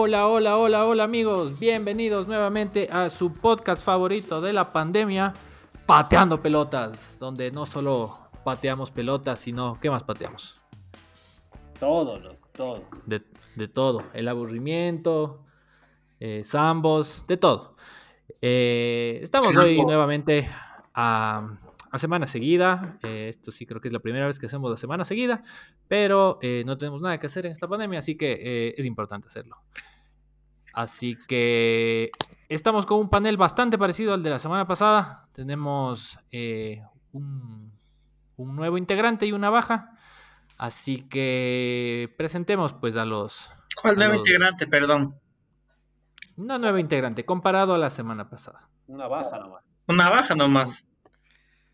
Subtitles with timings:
[0.00, 1.58] Hola, hola, hola, hola amigos.
[1.58, 5.34] Bienvenidos nuevamente a su podcast favorito de la pandemia,
[5.86, 10.54] Pateando Pelotas, donde no solo pateamos pelotas, sino ¿qué más pateamos?
[11.80, 12.84] Todo, loco, todo.
[13.06, 13.22] De,
[13.56, 14.04] de todo.
[14.14, 15.40] El aburrimiento,
[16.20, 17.74] eh, zambos, de todo.
[18.40, 20.48] Eh, estamos hoy nuevamente
[20.94, 21.58] a,
[21.90, 22.96] a semana seguida.
[23.02, 25.42] Eh, esto sí creo que es la primera vez que hacemos la semana seguida,
[25.88, 29.28] pero eh, no tenemos nada que hacer en esta pandemia, así que eh, es importante
[29.28, 29.56] hacerlo.
[30.74, 32.10] Así que
[32.48, 35.26] estamos con un panel bastante parecido al de la semana pasada.
[35.32, 36.82] Tenemos eh,
[37.12, 37.72] un,
[38.36, 39.96] un nuevo integrante y una baja.
[40.56, 43.50] Así que presentemos pues a los...
[43.80, 44.66] ¿Cuál a nuevo los- integrante?
[44.66, 45.14] Perdón.
[46.36, 48.68] Una nueva integrante comparado a la semana pasada.
[48.86, 49.64] Una baja nomás.
[49.88, 50.86] Una baja nomás.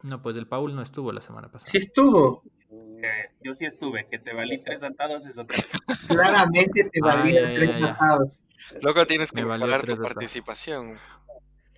[0.05, 1.71] No, pues el Paul no estuvo la semana pasada.
[1.71, 2.43] Sí estuvo.
[2.71, 5.79] Eh, yo sí estuve, que te valí tres atados es otra cosa.
[6.09, 7.85] Claramente te ay, tres ay.
[7.85, 8.39] atados.
[8.83, 10.97] Luego tienes que tres tu participación.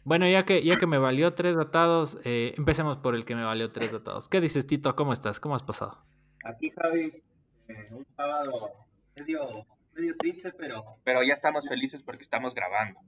[0.03, 3.45] Bueno, ya que, ya que me valió tres datados, eh, empecemos por el que me
[3.45, 4.29] valió tres datados.
[4.29, 4.97] ¿Qué dices, Tito?
[4.97, 5.39] ¿Cómo estás?
[5.39, 5.97] ¿Cómo has pasado?
[6.43, 7.23] Aquí, Javi,
[7.69, 8.73] eh, un sábado
[9.15, 12.99] medio, medio triste, pero, pero ya estamos felices porque estamos grabando.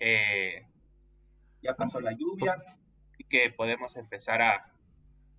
[0.00, 0.66] Eh,
[1.60, 2.56] ya pasó la lluvia
[3.18, 4.72] y que podemos empezar a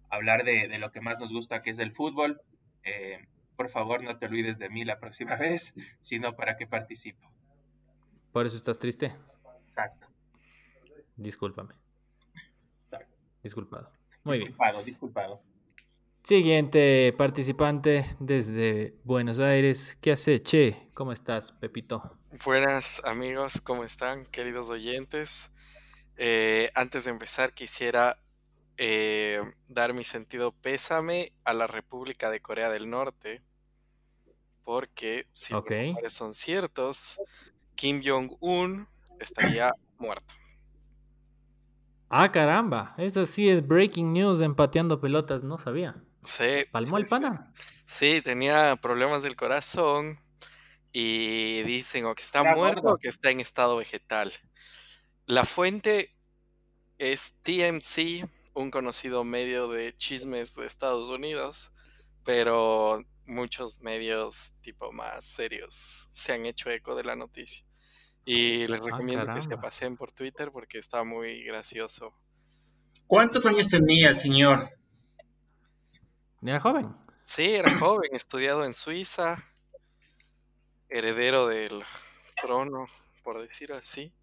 [0.10, 2.42] hablar de, de lo que más nos gusta, que es el fútbol.
[2.84, 7.30] Eh, por favor, no te olvides de mí la próxima vez, sino para que participo.
[8.32, 9.12] ¿Por eso estás triste?
[9.64, 10.08] Exacto.
[11.16, 11.74] Discúlpame.
[13.42, 13.92] Disculpado.
[14.24, 14.48] Muy bien.
[14.48, 15.42] disculpado, disculpado.
[16.24, 19.96] Siguiente participante desde Buenos Aires.
[20.02, 20.42] ¿Qué hace?
[20.42, 22.18] Che, ¿cómo estás, Pepito?
[22.44, 25.52] Buenas amigos, ¿cómo están, queridos oyentes?
[26.18, 28.22] Eh, antes de empezar, quisiera
[28.78, 33.44] eh, dar mi sentido pésame a la República de Corea del Norte,
[34.64, 35.72] porque si Ok.
[35.72, 37.22] los rumores son ciertos,
[37.76, 38.90] Kim Jong-un
[39.20, 40.36] estaría muerto.
[42.10, 42.94] Ah, caramba.
[42.98, 45.44] Eso sí es breaking news empateando pelotas.
[45.44, 46.04] No sabía.
[46.24, 47.56] Sí, ¿Palmó sí, el pana?
[47.88, 50.20] Sí, tenía problemas del corazón
[50.94, 54.34] y dicen o que está muerto o que está en estado vegetal.
[55.28, 56.16] La fuente
[56.98, 61.72] es TMC, un conocido medio de chismes de Estados Unidos,
[62.24, 67.66] pero muchos medios tipo más serios se han hecho eco de la noticia.
[68.26, 72.14] Y les Ah, recomiendo que se pasen por Twitter porque está muy gracioso.
[73.08, 74.70] ¿Cuántos años tenía el señor?
[76.42, 76.96] Era joven.
[77.26, 79.44] Sí, era joven, estudiado en Suiza,
[80.90, 81.84] heredero del
[82.42, 82.88] trono,
[83.24, 84.14] por decir así.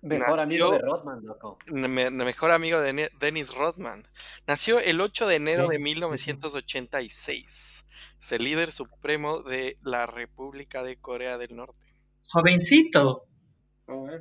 [0.00, 1.58] Mejor amigo Nació- de Rodman, loco.
[1.66, 4.06] Me- mejor amigo de Ne- Dennis Rodman.
[4.46, 5.82] Nació el 8 de enero Sí, de sí, sí.
[5.84, 7.86] 1986.
[8.20, 11.86] Es el líder supremo de la República de Corea del Norte.
[12.30, 13.24] Jovencito.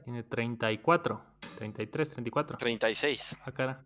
[0.04, 1.24] Tiene 34.
[1.58, 2.58] 33, 34.
[2.58, 3.36] 36.
[3.44, 3.84] Ah, cara.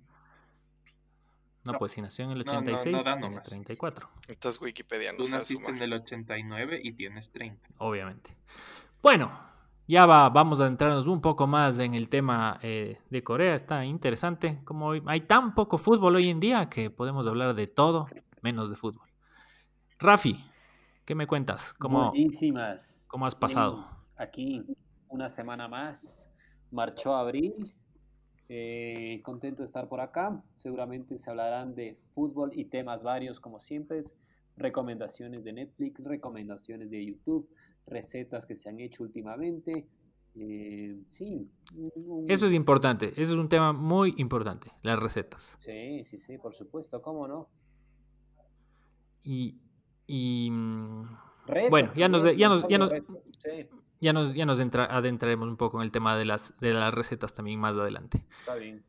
[1.64, 3.44] No, No, pues si nació en el no, no, no 86, tiene nomás.
[3.44, 4.10] 34.
[4.28, 7.68] Entonces Wikipedia no Tú naciste en el 89 y tienes 30.
[7.78, 8.36] obviamente.
[9.02, 9.32] Bueno,
[9.88, 13.56] ya va, vamos a entrarnos un poco más en el tema eh, de Corea.
[13.56, 14.62] Está interesante.
[14.64, 18.08] Como hoy- hay tan poco fútbol hoy en día que podemos hablar de todo
[18.42, 19.08] menos de fútbol.
[20.00, 20.36] Rafi,
[21.06, 21.74] ¿qué me cuentas?
[21.74, 23.06] ¿Cómo, Buenísimas.
[23.10, 23.86] cómo has pasado?
[24.18, 24.64] Aquí,
[25.10, 26.30] una semana más.
[26.72, 27.54] Marchó abril.
[28.54, 30.42] Eh, contento de estar por acá.
[30.56, 34.02] Seguramente se hablarán de fútbol y temas varios, como siempre.
[34.58, 37.50] Recomendaciones de Netflix, recomendaciones de YouTube,
[37.88, 39.88] recetas que se han hecho últimamente.
[40.36, 41.50] Eh, sí.
[42.28, 43.08] Eso es importante.
[43.08, 45.56] Eso es un tema muy importante, las recetas.
[45.58, 47.50] Sí, sí, sí, por supuesto, ¿cómo no?
[49.24, 49.58] Y,
[50.08, 51.04] y, mm,
[51.48, 53.68] Retos Bueno, ya nos ya nos- ya nos- retos, Sí,
[54.00, 56.94] ya nos, ya nos entra- adentraremos un poco en el tema de las, de las
[56.94, 58.24] recetas también más adelante.
[58.40, 58.84] está bien.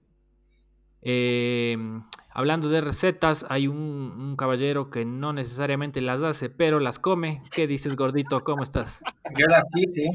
[1.02, 1.76] Eh,
[2.30, 7.42] hablando de recetas, hay un, caballero que no necesariamente las hace, pero las come.
[7.50, 8.42] ¿Qué dices, gordito?
[8.44, 9.00] ¿Cómo estás?
[9.36, 10.10] Yo las hice.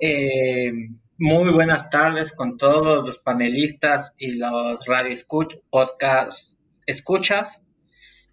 [0.00, 0.72] Eh,
[1.18, 7.60] muy buenas tardes con todos los panelistas y los radio escuch, podcast escuchas.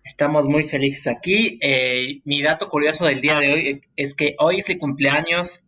[0.03, 1.59] Estamos muy felices aquí.
[1.61, 5.63] Eh, mi dato curioso del día de hoy es que hoy es el cumpleaños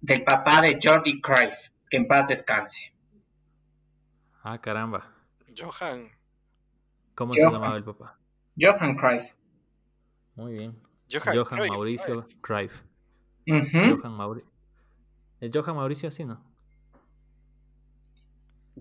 [0.00, 1.70] del papá de Jordi Cruyff.
[1.90, 2.92] Que en paz descanse.
[4.50, 5.02] Ah, caramba.
[5.54, 6.08] Johan.
[7.14, 8.18] ¿Cómo se llamaba el papá?
[8.58, 9.34] Johan Cruyff.
[10.36, 10.82] Muy bien.
[11.12, 12.82] Johan, Johan Cruyff, Mauricio Cruyff.
[13.46, 14.50] Johan Mauricio.
[15.40, 16.10] ¿Es Johan Mauricio?
[16.10, 16.42] Sí, ¿no?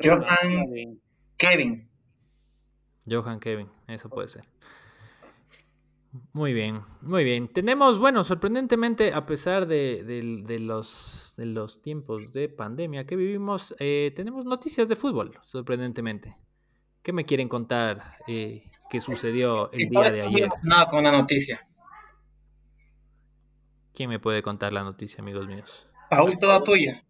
[0.01, 1.01] Johan.
[1.35, 1.89] Kevin.
[3.05, 4.47] Johan Kevin, eso puede ser.
[6.33, 7.47] Muy bien, muy bien.
[7.47, 13.15] Tenemos, bueno, sorprendentemente, a pesar de, de- de los, de los tiempos de pandemia que
[13.15, 16.35] vivimos, eh, tenemos noticias de fútbol, sorprendentemente.
[17.03, 20.43] ¿Qué me quieren contar eh, que sucedió el día de ayer?
[20.45, 21.67] emocionado con una noticia.
[23.93, 25.87] ¿Quién me puede contar la noticia, amigos míos?
[26.09, 27.03] Paul, toda tuya.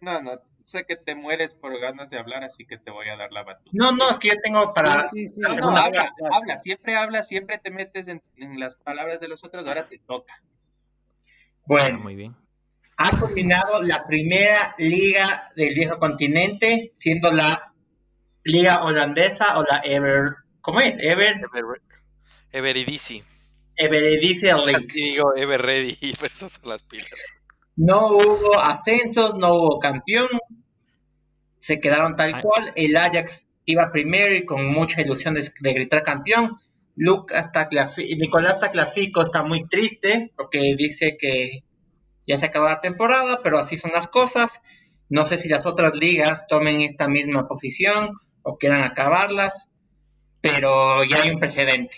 [0.00, 0.32] No, no,
[0.64, 3.42] sé que te mueres por ganas de hablar, así que te voy a dar la
[3.42, 3.70] batuta.
[3.72, 5.08] No, no, es que yo tengo para...
[5.10, 8.58] Sí, sí, sí, la No, no, habla, habla, siempre habla, siempre te metes en, en
[8.58, 10.34] las palabras de los otros, ahora te toca.
[10.42, 10.46] Ah,
[11.66, 12.34] Bueno, muy bien.
[12.96, 17.72] ha culminado la primera liga del viejo continente, siendo la
[18.44, 20.34] liga holandesa o la Ever...
[20.60, 20.96] ¿Cómo es?
[21.02, 21.36] Ever...
[21.36, 21.80] Ever-
[22.52, 23.22] Everidisi.
[23.76, 24.86] Everedice Aquí League.
[24.94, 27.10] digo Ever Ready y esas son las pilas.
[27.76, 30.28] No hubo ascensos, no hubo campeón.
[31.58, 32.72] Se quedaron tal cual.
[32.76, 36.58] El Ajax iba primero y con mucha ilusión de, de gritar campeón.
[36.96, 41.60] Lucas Taclafi- Nicolás Taclafico está muy triste porque dice que
[42.26, 44.60] ya se acabó la temporada, pero así son las cosas.
[45.08, 48.10] No sé si las otras ligas tomen esta misma posición
[48.42, 49.68] o quieran acabarlas,
[50.40, 51.96] pero ya hay un precedente.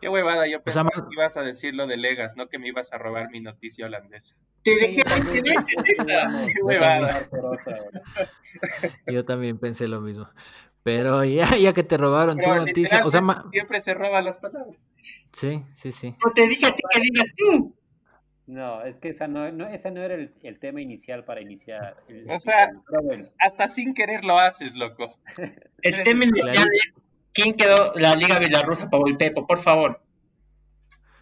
[0.00, 2.58] Qué huevada, yo O sea, pensaba que ibas a decir lo de Legas, no que
[2.58, 4.34] me ibas a robar mi noticia holandesa.
[4.62, 6.12] Te Sí, dejé también 20 veces pensé que esta.
[6.12, 7.28] íbamos Qué huevada.
[9.06, 10.28] Yo también pensé lo mismo.
[10.82, 14.22] Pero ya, ya que te robaron tu noticia, o sea, ma- literalmente siempre se roba
[14.22, 14.76] las palabras.
[15.32, 16.14] sí, sí, sí.
[16.24, 17.74] No te dije a ti que digas tú.
[18.46, 21.96] No, es que esa no, no, ese no era el, el tema inicial para iniciar.
[22.08, 22.70] el O sea.
[23.40, 25.18] Hasta sin querer lo haces, loco.
[25.82, 26.70] El tema inicial Claro.
[26.72, 26.94] es
[27.36, 30.00] quién quedó la Liga Bielorrusa para el Pepo, por favor.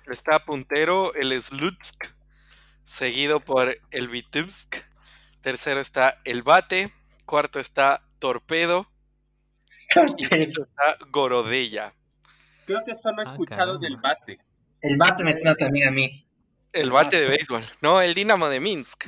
[0.06, 2.06] Está puntero el Slutsk,
[2.84, 4.76] seguido por el Vitebsk.
[5.42, 6.92] Tercero está el Bate.
[7.26, 8.86] Cuarto está Torpedo.
[10.16, 11.92] Y quinto está Gorodella.
[12.66, 14.38] Creo que solo he Ah, escuchado del bate.
[14.80, 16.26] El bate me suena también a mí.
[16.72, 17.62] El bate de béisbol.
[17.82, 19.06] No, el Dinamo de Minsk.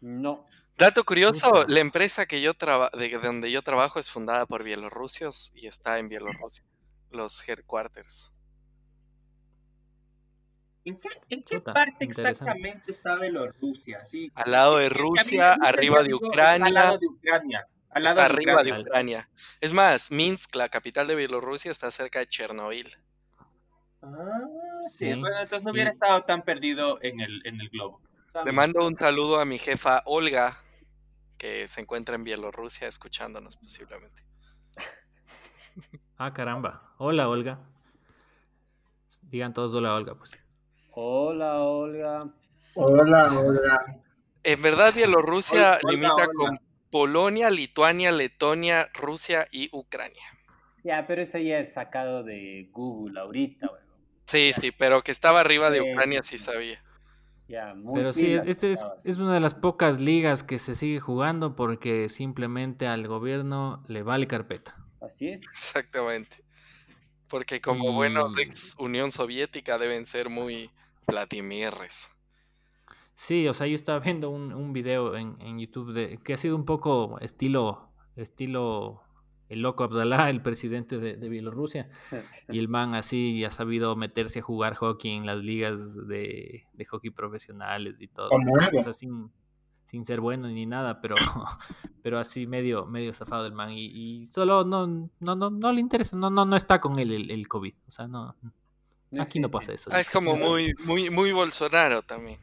[0.00, 0.46] No.
[0.78, 5.50] Dato curioso, la empresa que yo traba- de donde yo trabajo es fundada por bielorrusios
[5.54, 6.64] y está en Bielorrusia.
[7.10, 8.32] Los headquarters.
[10.84, 14.04] ¿En qué, en qué Chuta, parte exactamente está Bielorrusia?
[14.04, 14.30] Sí.
[14.34, 16.66] Al lado de Rusia, arriba de Ucrania.
[16.66, 17.66] Al lado de Ucrania.
[17.90, 18.74] Al lado Está de arriba Ucrania.
[18.74, 19.30] de Ucrania.
[19.60, 22.94] Es más, Minsk, la capital de Bielorrusia, está cerca de Chernobyl.
[24.02, 24.08] Ah,
[24.90, 25.10] Sí.
[25.12, 25.18] sí.
[25.20, 28.02] Bueno, entonces no Y- hubiera estado tan perdido en el, en el globo.
[28.44, 30.58] Le mando un saludo a mi jefa Olga,
[31.38, 34.22] que se encuentra en Bielorrusia escuchándonos posiblemente.
[36.16, 36.94] Ah, caramba.
[36.96, 37.60] Hola, Olga.
[39.22, 40.30] Digan todos hola, Olga, pues.
[40.92, 42.32] Hola, Olga.
[42.74, 44.02] Hola, hola.
[44.42, 46.28] En verdad, Bielorrusia Hola, limita hola.
[46.36, 46.60] con
[46.90, 50.24] Polonia, Lituania, Letonia, Rusia y Ucrania.
[50.84, 53.86] Ya, pero eso ya es sacado de Google ahorita, weón.
[54.26, 56.38] Sí, sí, pero que estaba arriba de Ucrania sí.
[56.38, 56.82] sabía.
[57.76, 61.54] Muy Pero sí, este es, es una de las pocas ligas que se sigue jugando
[61.54, 64.76] porque simplemente al gobierno le vale carpeta.
[65.00, 65.42] Así es.
[65.44, 66.44] Exactamente.
[67.28, 70.70] Porque como buenos Y- ex Unión Soviética deben ser muy
[71.06, 72.10] Vladimirres.
[73.14, 76.36] Sí, o sea, yo estaba viendo un, un video en, en YouTube de, que ha
[76.36, 79.02] sido un poco estilo, estilo
[79.48, 81.88] el loco Abdalá, el presidente de, de Bielorrusia.
[82.48, 86.84] Y el man así ha sabido meterse a jugar hockey en las ligas de, de
[86.84, 88.30] hockey profesionales y todo.
[88.30, 89.30] O sea, sin,
[89.86, 91.16] sin ser bueno ni nada, pero,
[92.02, 93.72] pero así medio, medio zafado el man.
[93.72, 97.12] Y, y solo no, no, no, no le interesa, no, no, no está con él
[97.12, 97.74] el, el COVID.
[97.88, 98.36] O sea, no,
[99.18, 99.90] aquí no pasa eso.
[99.92, 102.38] Ah, es como muy, muy, muy Bolsonaro también.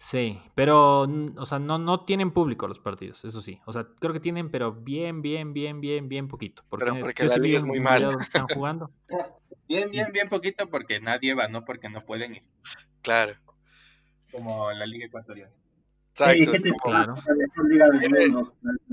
[0.00, 3.60] Sí, pero, o sea, no, no tienen público los partidos, eso sí.
[3.66, 6.62] O sea, creo que tienen, pero bien, bien, bien, bien, bien poquito.
[6.68, 8.92] Porque, Pero porque la liga es muy donde están jugando.
[9.68, 12.42] Bien, bien, bien poquito porque nadie va, no porque no pueden ir.
[13.02, 13.34] Claro.
[14.30, 15.52] Como la Liga Ecuatoriana.
[16.10, 16.52] Exacto.
[16.52, 17.14] ¿qué te- como Claro.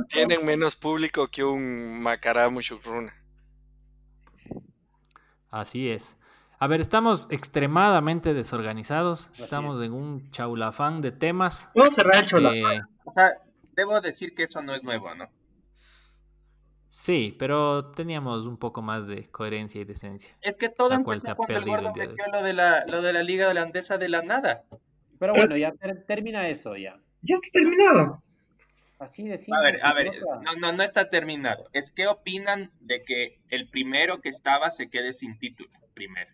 [0.10, 3.14] Tienen menos público que un Macará Mushukruna.
[5.50, 6.18] Así es.
[6.60, 9.28] A ver, estamos extremadamente desorganizados.
[9.34, 11.70] Así Estamos en un chaulafán de temas.
[11.76, 12.46] Vamos a cerrar el.
[12.74, 13.34] Eh, O sea,
[13.76, 15.28] debo decir que eso no es nuevo, ¿no?
[16.90, 20.34] sí, pero teníamos un poco más de coherencia y decencia.
[20.42, 23.02] Es que todo empezó ha cuando el perdido gordo el metió lo de, la, lo
[23.02, 24.64] de la Liga Holandesa de la nada.
[25.20, 26.98] Pero bueno, ya ter- termina eso ya.
[27.22, 28.24] Ya está terminado.
[28.98, 29.60] Así de simple.
[29.60, 30.12] A ver, a ver,
[30.44, 31.66] no, no, no está terminado.
[31.74, 36.32] Es que opinan de que el primero que estaba se quede sin título, primero.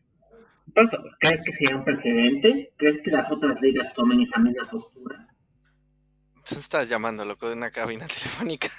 [1.19, 2.73] ¿Crees que sea un precedente?
[2.77, 5.27] ¿Crees que las otras ligas tomen esa misma postura?
[6.49, 8.69] Estás llamando, loco, de una cabina telefónica.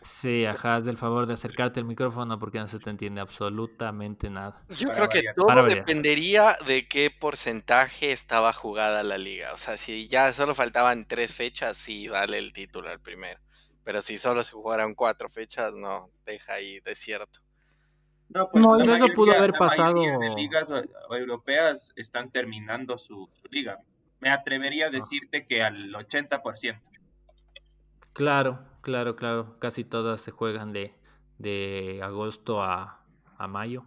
[0.00, 4.28] Sí, ajá, haz el favor de acercarte al micrófono porque no se te entiende absolutamente
[4.30, 4.66] nada.
[4.68, 5.34] Yo Para creo que variar.
[5.34, 5.86] todo Para variar.
[5.86, 9.52] dependería de qué porcentaje estaba jugada la liga.
[9.54, 13.40] O sea, si ya solo faltaban tres fechas, sí, dale el título al primero.
[13.84, 17.40] Pero si solo se jugaran cuatro fechas, no, deja ahí desierto.
[18.34, 20.72] No, pues No, eso mayoría- pudo haber pasado- de ligas
[21.10, 23.80] europeas están terminando su, su liga.
[24.20, 24.92] Me atrevería a Ah.
[24.92, 26.80] decirte que al 80%.
[28.12, 29.58] Claro, claro, claro.
[29.58, 30.94] Casi todas se juegan de,
[31.38, 33.04] de agosto a,
[33.38, 33.84] a mayo.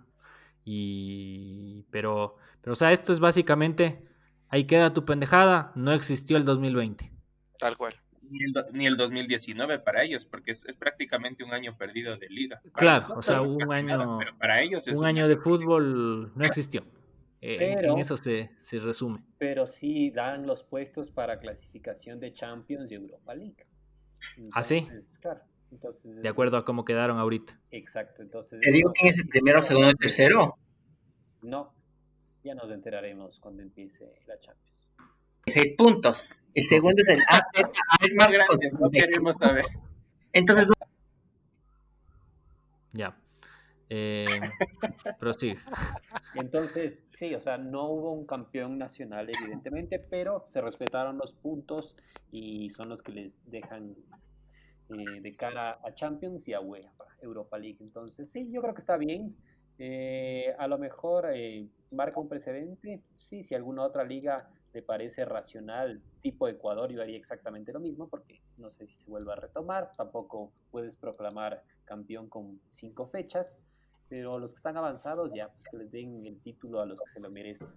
[0.64, 4.04] Y pero, pero, o sea, esto es básicamente,
[4.50, 7.12] ahí queda tu pendejada, no existió el 2020.
[7.60, 7.94] Tal cual.
[8.29, 12.27] Ni el, ni el 2019 para ellos, porque es, es prácticamente un año perdido de
[12.29, 12.60] liga.
[12.62, 15.38] Para Claro, nosotros o sea, un año- nada, pero para ellos es Un año de
[15.38, 16.84] fútbol no existió.
[17.41, 19.20] Eh, en- en Pero- eso se, se resume.
[19.38, 23.65] Pero sí dan los puestos para clasificación de Champions y Europa League.
[24.51, 24.77] ¿Ah, sí?
[24.77, 25.41] Entonces, Claro.
[25.72, 27.60] Entonces, De acuerdo a cómo quedaron ahorita.
[27.72, 28.22] Exacto.
[28.22, 30.58] Entonces, Te digo quién es el sí primero, segundo y tercero.
[31.41, 31.74] No.
[32.44, 34.77] Ya nos enteraremos cuando empiece la Champions.
[35.48, 36.25] Seis puntos.
[36.55, 37.21] El segundo es el
[38.01, 39.03] Alkmaar con Gracias, no 56.
[39.03, 39.65] queremos saber.
[40.31, 40.67] Entonces,
[42.93, 43.17] Ya.
[43.89, 44.39] Eh,
[45.19, 45.57] prosigue.
[46.35, 51.95] Entonces, sí, o sea, no hubo un campeón nacional, evidentemente, pero se respetaron los puntos
[52.31, 53.95] y son los que les dejan
[54.89, 57.77] eh, de cara a Champions y a UEFA, Europa League.
[57.81, 59.35] Entonces, sí, yo creo que está bien.
[59.77, 63.01] Eh, a lo mejor eh, marca un precedente.
[63.13, 68.10] Sí, si alguna otra liga le parece racional, tipo Ecuador, yo haría exactamente lo mismo,
[68.10, 69.89] porque no sé si se vuelva a retomar.
[69.96, 73.58] Tampoco puedes proclamar campeón con cinco fechas.
[74.10, 77.10] Pero los que están avanzados ya, pues que les den el título a los que
[77.10, 77.70] se lo merecen.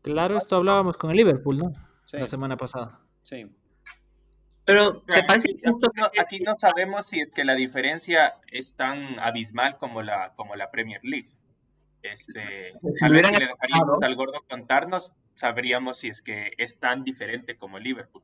[0.00, 1.72] Claro, esto hablábamos con el Liverpool, ¿no?
[2.04, 3.00] Sí, La semana pasada.
[3.22, 3.50] sí.
[4.64, 5.78] pero ¿te parece aquí no,
[6.22, 10.70] aquí no sabemos si es que la diferencia es tan abismal como la, como la
[10.70, 11.35] Premier League.
[12.02, 16.78] Este, Si tal vez si le dejaríamos al gordo contarnos, sabríamos si es que es
[16.78, 18.22] tan diferente como el Liverpool.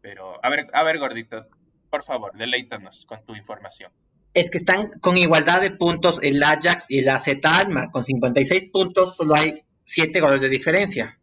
[0.00, 1.46] Pero, a ver, a ver, gordito,
[1.90, 3.92] por favor, deleítanos con tu información.
[4.34, 7.90] es que están con igualdad de puntos el Ajax y el AZ Alkmaar.
[7.90, 11.18] Con 56 puntos solo hay 7 goles de diferencia.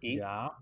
[0.00, 0.52] Y Ya.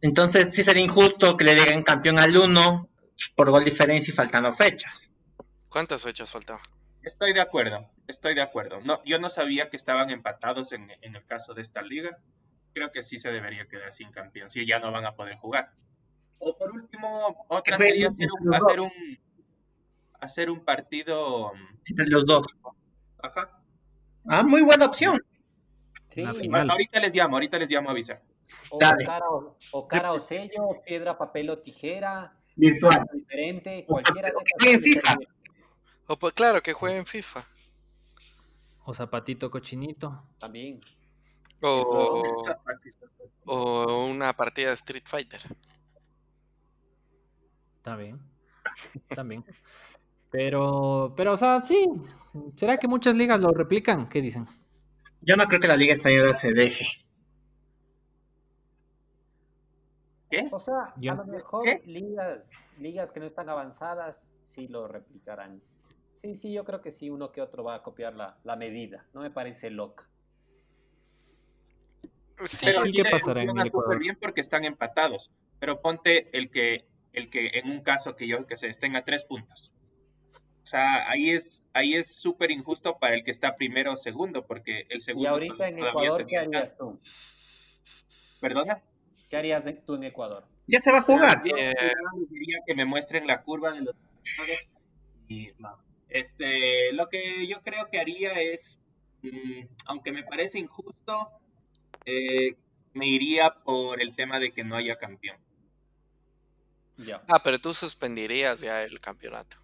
[0.00, 2.88] Entonces sí sería injusto que le den campeón al uno
[3.34, 5.10] por gol diferencia y faltando fechas.
[5.68, 6.62] ¿Cuántas fechas faltaban?
[7.06, 8.80] Estoy de acuerdo, estoy de acuerdo.
[8.80, 12.18] No, yo no sabía que estaban empatados en, en el caso de esta liga.
[12.74, 15.70] Creo que sí se debería quedar sin campeón, si ya no van a poder jugar.
[16.40, 18.90] O por último, otra sería hacer un, hacer un,
[20.20, 21.52] hacer un partido.
[21.86, 22.44] Entre los dos.
[23.22, 23.62] Ajá.
[24.28, 25.24] Ah, muy buena opción.
[26.08, 28.20] sí, Bueno, ahorita les llamo, ahorita les llamo a avisar.
[28.70, 29.04] o Dale.
[29.04, 33.06] cara o, o cara o sello, piedra, papel o tijera, Virtual.
[33.12, 34.40] diferente, cualquiera de o
[36.06, 37.44] O pues claro, que jueguen FIFA.
[38.84, 40.22] O zapatito cochinito.
[40.38, 40.80] También.
[41.62, 42.22] O,
[43.46, 45.40] o una partida de Street Fighter.
[47.78, 48.20] Está bien.
[49.08, 49.44] También.
[50.30, 51.86] Pero, pero, o sea, sí.
[52.56, 54.08] ¿Será que muchas ligas lo replican?
[54.08, 54.46] ¿Qué dicen?
[55.22, 56.86] Yo no creo que la Liga Española se deje.
[60.30, 60.48] ¿Qué?
[60.50, 61.82] O sea, Yo- a lo mejor ¿Qué?
[61.86, 65.62] ligas, ligas que no están avanzadas sí lo replicarán.
[66.16, 69.06] Sí, sí, yo creo que sí, uno que otro va a copiar la, la medida.
[69.12, 70.08] No me parece loca.
[72.46, 73.84] Sí, Pero sí, ¿qué pasará en el Ecuador?
[73.92, 75.30] súper bien porque están empatados.
[75.60, 79.04] Pero ponte el que, el que en un caso que yo que se estén a
[79.04, 79.72] tres puntos.
[80.62, 84.46] O sea, ahí es ahí es súper injusto para el que está primero o segundo,
[84.46, 86.98] porque el Y segundo ahorita en Ecuador, ¿qué harías tú?
[88.40, 88.82] ¿Perdona?
[89.28, 90.44] ¿Qué harías de- tú en Ecuador?
[90.66, 91.42] Ya se va a jugar.
[91.44, 91.72] Yo Eh.
[92.30, 93.94] diría que me muestren la curva de los
[95.28, 95.52] y.
[96.18, 98.78] Este, lo que yo creo que haría es,
[99.22, 101.28] mm, aunque me parece injusto,
[102.06, 102.56] eh,
[102.94, 105.36] me iría por el tema de que no haya campeón.
[106.96, 107.22] Ya.
[107.28, 109.58] Ah, pero tú suspenderías ya el campeonato.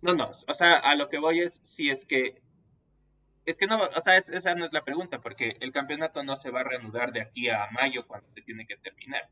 [0.00, 2.40] No, no, o sea, a lo que voy es si es que
[3.44, 6.36] es que no, o sea, es- esa no es la pregunta, porque el campeonato no
[6.36, 9.28] se va a reanudar de aquí a mayo cuando se tiene que terminar.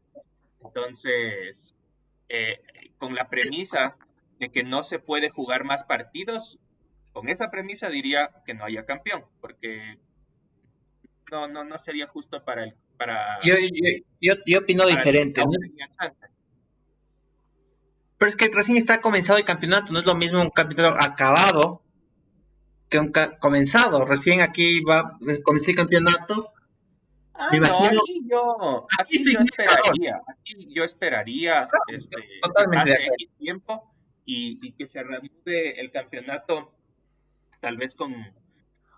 [0.64, 1.76] Entonces,
[2.28, 2.58] eh,
[2.98, 3.96] con la premisa
[4.38, 6.58] de que no se puede jugar más partidos,
[7.12, 9.98] con esa premisa diría que no haya campeón, porque
[11.30, 13.90] no, no, no sería justo para el, para, Yo, yo,
[14.20, 15.42] yo, yo opino para diferente.
[18.18, 19.92] Pero es que recién está comenzado el campeonato.
[19.92, 21.82] No es lo mismo un campeonato acabado
[22.88, 24.04] que un ca- comenzado.
[24.06, 26.52] Recién aquí va, comenzó el campeonato.
[27.34, 32.82] Ah, no, aquí yo, Aquí aquí sí, yo esperaría, aquí yo esperaría este, acuerdo.
[33.18, 33.92] X tiempo
[34.26, 36.74] y, y que se reanude el campeonato,
[37.60, 38.12] tal vez con,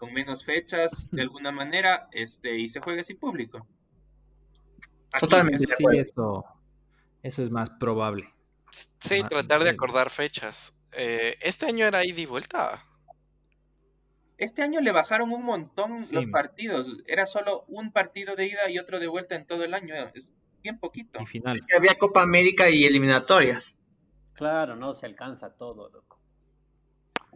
[0.00, 3.66] con menos fechas, de alguna manera, este, y se juegue sin público.
[5.12, 5.66] Aquí, Totalmente.
[5.66, 6.44] Sí, eso,
[7.23, 8.28] eso es más probable.
[8.99, 10.75] Sí, tratar de acordar fechas.
[10.92, 12.85] Eh, este año era ida y vuelta.
[14.37, 16.14] Este año le bajaron un montón Sí.
[16.14, 19.75] los partidos, era solo un partido de ida y otro de vuelta en todo el
[19.75, 20.30] año, es
[20.62, 21.20] bien poquito.
[21.20, 21.61] Y final.
[21.66, 23.76] Que Había Copa América y eliminatorias.
[24.38, 26.21] Claro, no se alcanza todo, loco.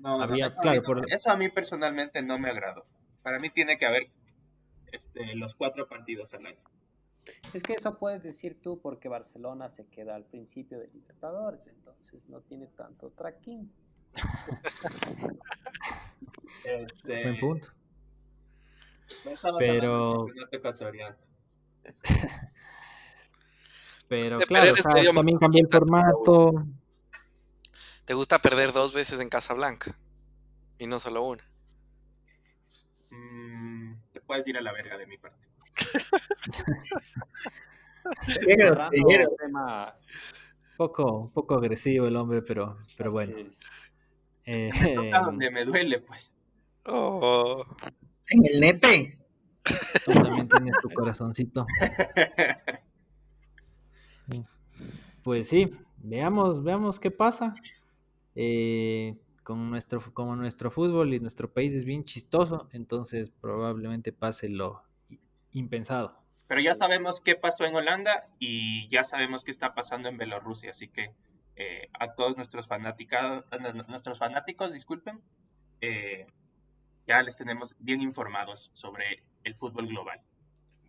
[0.01, 2.49] No, no, Había- eso, a mí claro, no- por- eso a mí personalmente no me
[2.49, 2.87] agradó.
[3.25, 4.09] Para mí tiene que haber
[4.93, 6.59] este, los cuatro partidos al año.
[7.55, 12.29] Es que eso puedes decir tú porque Barcelona se queda al principio de Libertadores, entonces
[12.29, 13.69] no tiene tanto tracking.
[16.65, 17.69] Este, Buen punto.
[19.59, 20.27] Pero-.
[24.09, 26.53] Pero De claro, o sea, medio también cambió el formato.
[28.05, 29.97] ¿Te gusta perder dos veces en Casablanca?
[30.79, 31.45] Y no solo una.
[33.11, 35.47] Mm, te puedes ir a la verga de mi parte.
[39.39, 39.95] Tema,
[40.77, 43.37] Poco, un poco agresivo el hombre, pero, pero así bueno.
[43.39, 43.61] es.
[44.45, 46.33] Eh, Me toca donde me duele, pues.
[46.87, 47.65] Oh.
[48.31, 49.19] En el nepe.
[50.05, 51.67] tú también tienes tu corazoncito.
[55.23, 57.55] Pues sí, veamos, veamos qué pasa.
[58.35, 64.49] Eh, con nuestro, como nuestro fútbol y nuestro país es bien chistoso, entonces probablemente pase
[64.49, 64.83] lo
[65.53, 66.17] impensado.
[66.47, 70.71] Pero ya sabemos qué pasó en Holanda y ya sabemos qué está pasando en Bielorrusia,
[70.71, 71.15] así que
[71.57, 73.45] eh, a todos nuestros fanáticos,
[73.89, 75.21] nuestros fanáticos, disculpen,
[75.81, 76.27] eh,
[77.07, 80.21] ya les tenemos bien informados sobre el fútbol global.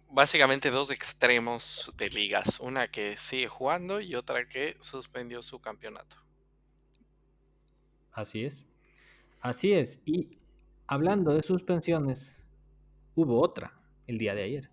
[0.10, 2.60] Básicamente dos extremos de ligas.
[2.60, 6.23] Una que sigue jugando y otra que suspendió su campeonato.
[8.14, 8.66] Así es.
[9.42, 10.00] Así es.
[10.06, 10.38] Y
[10.88, 12.42] hablando de suspensiones,
[13.16, 13.74] hubo otra
[14.08, 14.70] el día de ayer.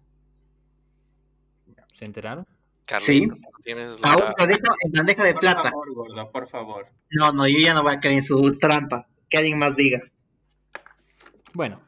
[1.93, 2.47] ¿Se enteraron?
[2.87, 4.13] Carlito, tienes la...
[4.13, 5.63] Aún lo dejo en bandeja de Por plata.
[5.71, 6.87] favor, gordo, por favor.
[7.11, 9.07] No, no, yo ya no voy a caer en su trampa.
[9.29, 10.01] Que alguien más diga.
[11.55, 11.81] Bueno,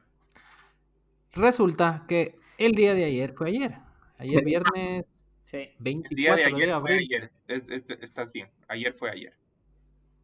[1.34, 3.76] resulta que el día de ayer fue ayer.
[4.18, 5.06] Ayer viernes
[5.40, 6.98] Sí, El 24 día de ayer fue abril.
[7.10, 7.32] ayer.
[7.48, 8.48] Es- es- estás bien.
[8.68, 9.34] Ayer fue ayer.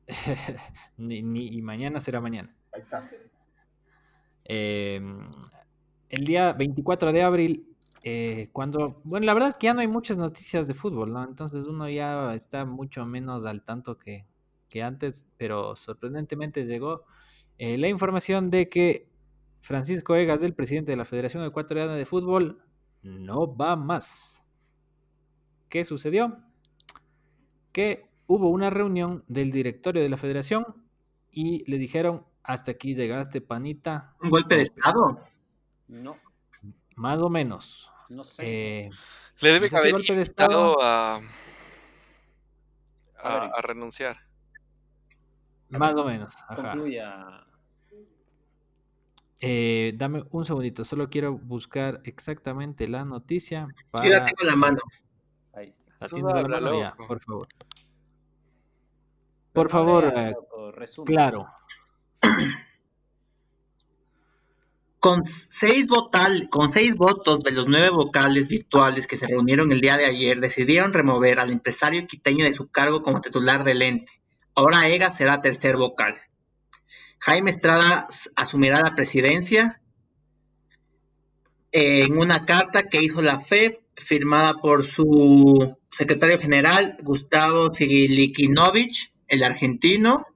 [0.97, 2.55] Ni- ni- y mañana será mañana.
[4.45, 5.01] Eh,
[6.09, 9.89] el día 24 de abril, eh, cuando, bueno, la verdad es que ya no hay
[9.89, 11.25] muchas noticias de fútbol, ¿no?
[11.25, 14.27] Entonces uno ya está mucho menos al tanto que,
[14.69, 17.05] que antes, pero sorprendentemente llegó
[17.59, 19.09] eh, la información de que
[19.61, 22.63] Francisco Egas, el presidente de la Federación Ecuatoriana de Fútbol,
[23.03, 24.47] no va más.
[25.69, 26.39] ¿Qué sucedió?
[27.73, 30.65] Que hubo una reunión del directorio de la federación
[31.33, 34.15] y le dijeron, hasta aquí llegaste, panita.
[34.23, 34.79] Un golpe de tope".
[34.81, 35.19] estado.
[35.89, 36.17] no,
[36.95, 37.91] Más o menos.
[38.11, 38.43] no sé.
[38.87, 38.91] Eh,
[39.41, 41.21] Le debe pues ese haber golpe de invitado a, A
[43.23, 43.51] a, ver.
[43.57, 44.17] a renunciar.
[45.71, 46.35] más o menos.
[46.49, 46.75] Ajá.
[49.41, 54.05] Eh, dame un segundito, solo quiero buscar exactamente la noticia para...
[54.05, 54.79] Yo la tengo en la mano.
[55.55, 55.93] Ahí está.
[56.01, 56.79] ¿La la mano?
[56.81, 57.49] Ya, por favor.
[59.59, 60.35] Por favor, eh,
[61.05, 61.49] claro.
[65.01, 69.81] Con seis, votal, con seis votos de los nueve vocales virtuales que se reunieron el
[69.81, 74.13] día de ayer, decidieron remover al empresario quiteño de su cargo como titular del ente.
[74.55, 76.15] Ahora Ega será tercer vocal.
[77.19, 79.81] Jaime Estrada asumirá la presidencia
[81.73, 83.75] en una carta que hizo la FEF,
[84.07, 90.27] firmada por su secretario general, Gustavo Sigilikinovich, el argentino,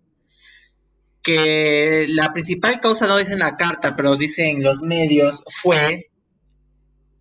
[1.22, 6.10] que la principal causa no dice en la carta, pero dicen los medios, fue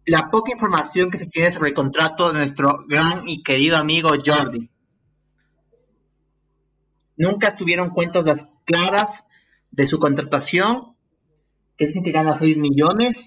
[0.06, 4.12] la poca información que se tiene sobre el contrato de nuestro gran y querido amigo
[4.24, 4.70] Jordi.
[7.18, 9.24] Nunca tuvieron cuentas claras
[9.70, 10.96] de su contratación,
[11.78, 13.24] que dicen que gana 6 millones,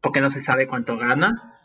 [0.00, 1.60] porque no se sabe cuánto gana.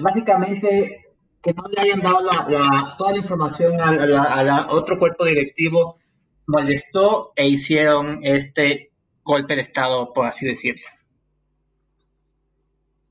[0.00, 1.11] Básicamente,
[1.42, 4.66] que no le hayan dado la- la- toda la información a, a la- a la
[4.72, 5.98] otro cuerpo directivo
[6.46, 8.92] molestó e hicieron este
[9.24, 10.86] golpe de estado, por así decirlo.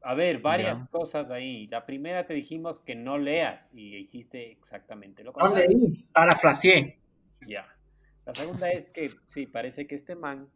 [0.03, 1.67] A ver, varias cosas ahí.
[1.67, 5.77] La primera te dijimos que no leas y hiciste exactamente lo No contrario.
[5.77, 6.99] leí, parafraseé.
[7.47, 7.67] Ya.
[8.25, 10.49] La segunda es que sí, parece que este man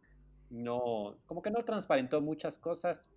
[0.50, 3.08] no, como que no transparentó muchas cosas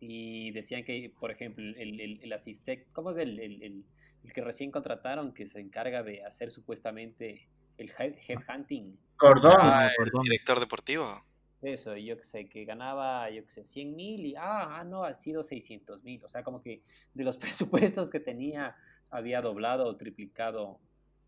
[0.00, 3.84] y decían que, por ejemplo, el, el, el asistente, ¿cómo es el, el,
[4.32, 8.98] que recién contrataron que se encarga de hacer supuestamente el headhunting?
[9.16, 9.56] Cordón.
[9.58, 11.24] Ah, el director deportivo.
[11.62, 15.04] Eso, yo que sé, que ganaba, yo que sé, 100 mil y, ah, ah, no,
[15.04, 16.22] ha sido 600 mil.
[16.22, 16.82] O sea, como que
[17.14, 18.76] de los presupuestos que tenía
[19.10, 20.80] había doblado o triplicado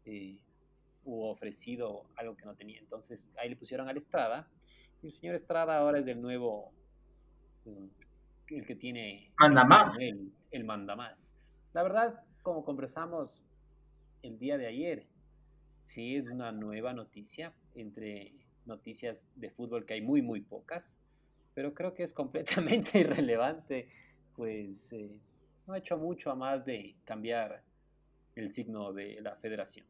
[0.04, 0.42] eh,
[1.04, 2.78] u ofrecido algo que no tenía.
[2.78, 4.48] Entonces ahí le pusieron al Estrada.
[5.02, 6.72] Y el señor Estrada ahora es el nuevo,
[7.64, 7.86] mm,
[8.50, 9.32] el que tiene...
[9.38, 9.98] Manda más.
[9.98, 11.34] El, el manda más.
[11.72, 13.42] La verdad, como conversamos
[14.22, 15.06] el día de ayer,
[15.82, 18.34] sí es una nueva noticia entre
[18.66, 20.98] noticias de fútbol que hay muy, muy pocas,
[21.54, 23.88] pero creo que es completamente irrelevante,
[24.34, 25.18] pues eh,
[25.66, 27.62] no ha hecho mucho a más de cambiar
[28.36, 29.86] el signo de la federación.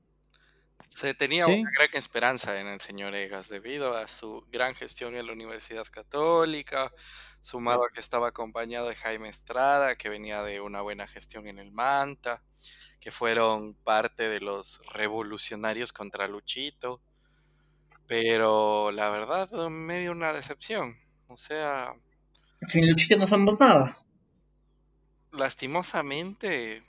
[0.88, 5.26] Se tenía una gran esperanza en el señor Egas debido a su gran gestión en
[5.26, 6.92] la Universidad Católica,
[7.40, 11.58] sumado a que estaba acompañado de Jaime Estrada, que venía de una buena gestión en
[11.58, 12.42] el Manta,
[13.00, 17.00] que fueron parte de los revolucionarios contra Luchito.
[18.06, 20.96] Pero la verdad, medio una decepción.
[21.28, 21.94] O sea.
[22.66, 23.98] Sin Luchito no somos nada.
[25.32, 26.82] Lastimosamente.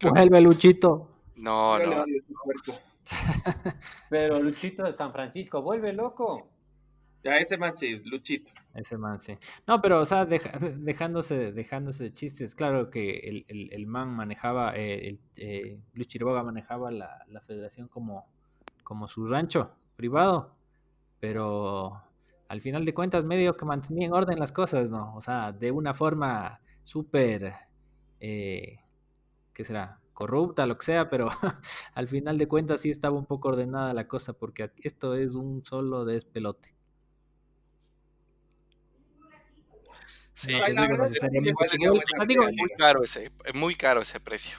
[0.00, 1.08] Vuelve Luchito.
[1.36, 2.04] No, no.
[4.10, 6.48] Pero Luchito de San Francisco, vuelve loco.
[7.24, 8.52] Ya ese man sí, Luchito.
[8.74, 9.36] Ese man sí.
[9.66, 14.76] No, pero o sea, dejándose, dejándose de chistes, claro que el, el, el man manejaba,
[14.76, 15.80] eh, el, eh,
[16.44, 18.28] manejaba la, la, federación como,
[18.84, 20.56] como su rancho privado
[21.20, 22.02] pero
[22.48, 25.14] al final de cuentas medio que mantenía en orden las cosas, ¿no?
[25.16, 27.52] O sea, de una forma súper,
[28.20, 28.78] eh,
[29.52, 30.00] ¿qué será?
[30.16, 31.28] Corrupta, lo que sea, pero
[31.94, 35.62] al final de cuentas sí estaba un poco ordenada la cosa porque esto es un
[35.62, 36.74] solo despelote.
[40.32, 40.64] Sí, muy
[42.78, 44.56] caro ese, muy caro ese precio.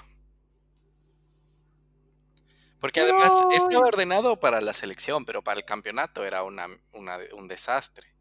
[2.79, 8.13] Porque además estaba ordenado para la selección, pero para el campeonato era una, un desastre.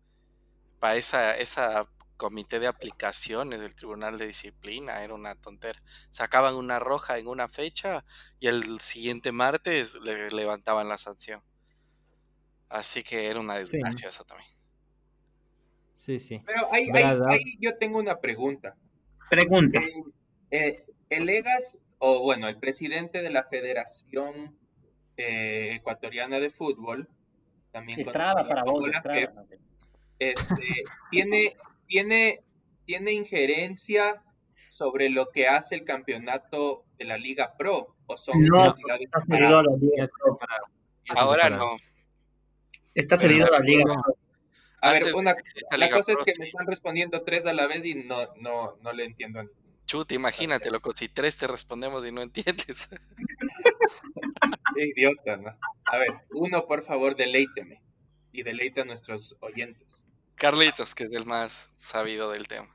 [0.80, 1.86] Para esa, esa
[2.16, 5.78] comité de aplicaciones del Tribunal de Disciplina era una tontera.
[6.10, 8.04] Sacaban una roja en una fecha
[8.40, 11.42] y el siguiente martes le levantaban la sanción.
[12.68, 14.50] Así que era una desgracia eso también.
[15.94, 16.42] Sí, sí.
[16.44, 18.76] Pero ahí, ahí, yo tengo una pregunta.
[19.30, 19.80] Pregunta.
[19.80, 20.04] Eh,
[20.50, 24.56] eh, el EGAS o bueno, el presidente de la Federación
[25.16, 27.08] eh, Ecuatoriana de Fútbol,
[27.72, 28.84] también Estrada para vos,
[30.18, 32.42] este, tiene, tiene,
[32.84, 34.22] tiene injerencia
[34.68, 39.58] sobre lo que hace el campeonato de la Liga Pro o son no, está cedido
[39.58, 40.38] a la Liga Pro.
[41.16, 41.76] Ahora no.
[42.94, 44.16] Está cedido a la Liga Pro.
[44.82, 45.34] A ver, una,
[45.76, 48.92] la cosa es que me están respondiendo tres a la vez y no, no, no
[48.92, 49.42] le entiendo.
[49.86, 52.88] Chute, imagínate, loco, si tres te respondemos y no entiendes.
[54.76, 55.56] Qué idiota, ¿no?
[55.86, 57.80] A ver, uno, por favor, deleíteme.
[58.32, 59.85] Y deleite a nuestros oyentes.
[60.36, 62.68] Carlitos, que es el más sabido del tema.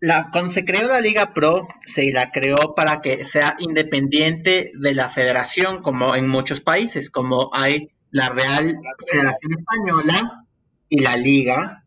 [0.00, 4.94] La, cuando se creó la Liga Pro, se la creó para que sea independiente de
[4.94, 8.78] la federación, como en muchos países, como hay la Real
[9.10, 10.46] Federación Española
[10.88, 11.84] y la Liga,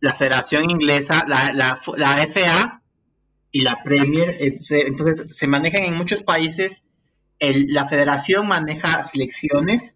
[0.00, 2.82] la Federación Inglesa, la, la, la FA
[3.50, 4.36] y la Premier.
[4.40, 6.82] entonces, se manejan en muchos países.
[7.38, 9.94] la federación maneja selecciones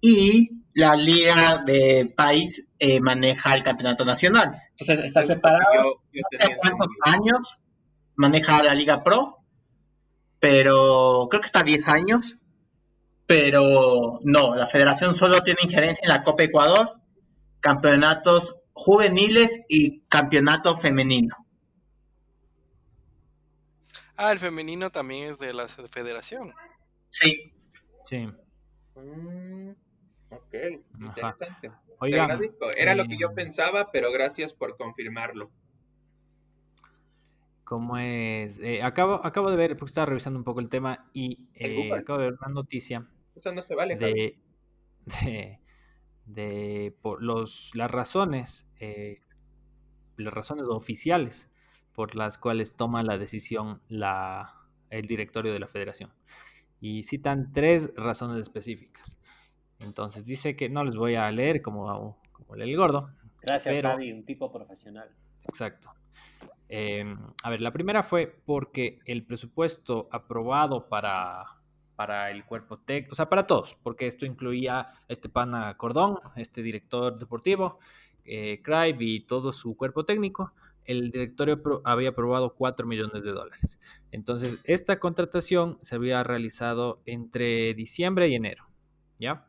[0.00, 4.60] y la liga de país eh, maneja el campeonato nacional.
[4.76, 6.02] Entonces, está separado.
[6.60, 7.58] cuántos años
[8.14, 9.38] maneja la Liga Pro?
[10.38, 12.36] Pero creo que está 10 años.
[13.26, 17.00] Pero no, la federación solo tiene injerencia en la Copa Ecuador,
[17.60, 21.34] campeonatos juveniles y campeonato femenino.
[24.14, 26.52] Ah, el femenino también es de la federación.
[27.08, 27.50] Sí.
[28.04, 28.28] Sí.
[28.94, 29.70] Mm,
[30.30, 30.54] ok,
[31.00, 31.72] interesante.
[32.76, 35.50] Era lo que yo eh, pensaba, pero gracias por confirmarlo.
[37.64, 38.60] ¿Cómo es?
[38.60, 42.20] Eh, acabo, acabo de ver, porque estaba revisando un poco el tema y eh, acabo
[42.20, 43.08] de ver una noticia.
[43.34, 43.96] Eso no se vale.
[43.96, 44.38] De,
[45.04, 45.60] de,
[46.26, 48.68] de, por los, las razones,
[50.16, 51.50] las razones oficiales
[51.96, 54.54] por las cuales toma la decisión la,
[54.90, 56.12] el directorio de la federación.
[56.78, 59.16] Y citan tres razones específicas.
[59.80, 63.10] Entonces dice que no les voy a leer como, como el gordo.
[63.42, 63.94] Gracias, pero...
[63.96, 65.10] un tipo profesional.
[65.44, 65.90] Exacto.
[66.68, 71.44] Em, a ver, la primera fue porque el presupuesto aprobado para,
[71.94, 76.18] para el cuerpo técnico, o sea, para todos, porque esto incluía a este pana Cordón,
[76.36, 77.78] este director deportivo,
[78.24, 78.60] eh,
[78.98, 80.52] y todo su cuerpo técnico,
[80.84, 83.78] el directorio había aprobado 4 millones de dólares.
[84.10, 88.68] Entonces, esta contratación se había realizado entre diciembre y enero,
[89.18, 89.46] ¿ya?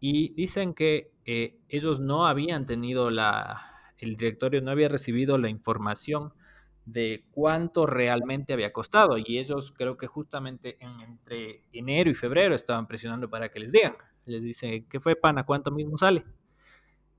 [0.00, 3.60] Y dicen que eh, ellos no habían tenido la,
[3.98, 6.32] el directorio no había recibido la información
[6.84, 12.86] de cuánto realmente había costado y ellos creo que justamente entre enero y febrero estaban
[12.86, 13.94] presionando para que les digan.
[14.24, 15.44] Les dicen, ¿qué fue pana?
[15.44, 16.24] ¿Cuánto mismo sale?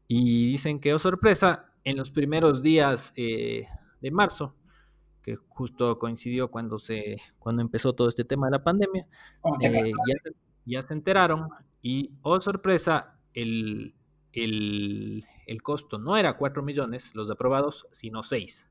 [0.08, 3.68] Y dicen que, oh sorpresa, en los primeros días eh,
[4.02, 4.56] de marzo,
[5.22, 9.06] que justo coincidió cuando, se, cuando empezó todo este tema de la pandemia,
[9.62, 9.92] eh,
[10.66, 11.48] ya, se enteraron
[11.82, 13.96] y, oh sorpresa, el,
[14.34, 18.70] el, el costo no era 4 millones los aprobados, sino 6.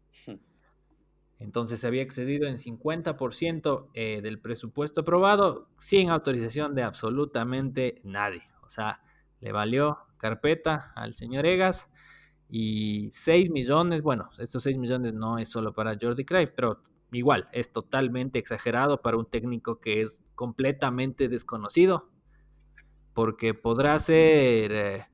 [1.39, 8.43] Entonces se había excedido en 50% eh, del presupuesto aprobado sin autorización de absolutamente nadie.
[8.67, 9.01] O sea,
[9.41, 11.89] le valió carpeta al señor Egas
[12.51, 16.81] y 6 millones, bueno, estos 6 millones no es solo para Jordi Cruyff, pero
[17.13, 22.11] igual es totalmente exagerado para un técnico que es completamente desconocido,
[23.19, 24.71] porque podrá ser...
[24.71, 25.05] Eh,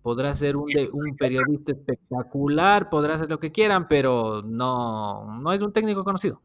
[0.00, 5.60] podrá ser un, un periodista espectacular, podrá hacer lo que quieran, pero no, no es
[5.60, 6.40] un técnico conocido.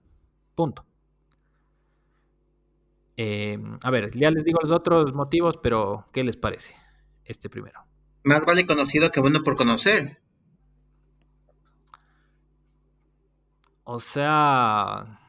[0.56, 0.84] Punto.
[3.16, 6.76] Em, a ver, ya les digo los otros motivos, pero ¿qué les parece?
[7.26, 7.86] Este primero.
[8.24, 10.20] Más vale conocido que bueno por conocer.
[13.84, 15.20] O sea,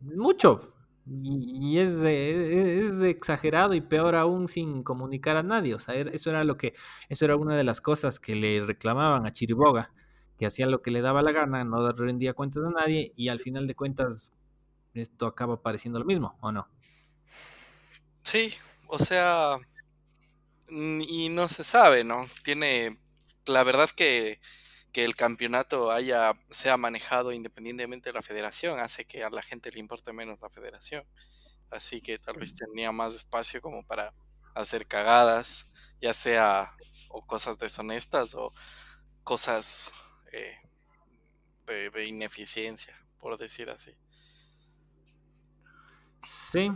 [0.00, 0.75] mucho.
[1.08, 5.74] Y, es, es, exagerado y peor aún sin comunicar a nadie.
[5.74, 6.74] O sea, eso era lo que,
[7.08, 9.92] eso era una de las cosas que le reclamaban a Chiriboga,
[10.36, 13.38] que hacía lo que le daba la gana, no rendía cuentas a nadie, y al
[13.38, 14.32] final de cuentas
[14.94, 16.68] esto acaba pareciendo lo mismo, ¿o no?
[18.22, 18.52] Sí,
[18.88, 19.58] o sea,
[20.68, 22.26] y no se sabe, ¿no?
[22.42, 22.98] Tiene,
[23.46, 24.40] la verdad que
[24.96, 29.70] que el campeonato haya sea manejado independientemente de la federación hace que a la gente
[29.70, 31.04] le importe menos la federación.
[31.70, 34.14] Así que tal vez tenía más espacio como para
[34.54, 35.68] hacer cagadas,
[36.00, 36.74] ya sea
[37.10, 38.54] o cosas deshonestas o
[39.22, 39.92] cosas
[40.32, 40.56] eh,
[41.66, 43.92] de, ineficiencia, por decir así.
[46.26, 46.72] Sí,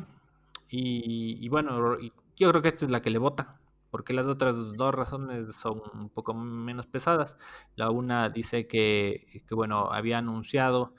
[0.69, 1.99] y, y, bueno,
[2.37, 3.59] yo creo que esta es la que le vota
[3.91, 7.37] porque las otras dos razones son un poco menos pesadas.
[7.75, 10.95] La una dice que, bueno, había anunciado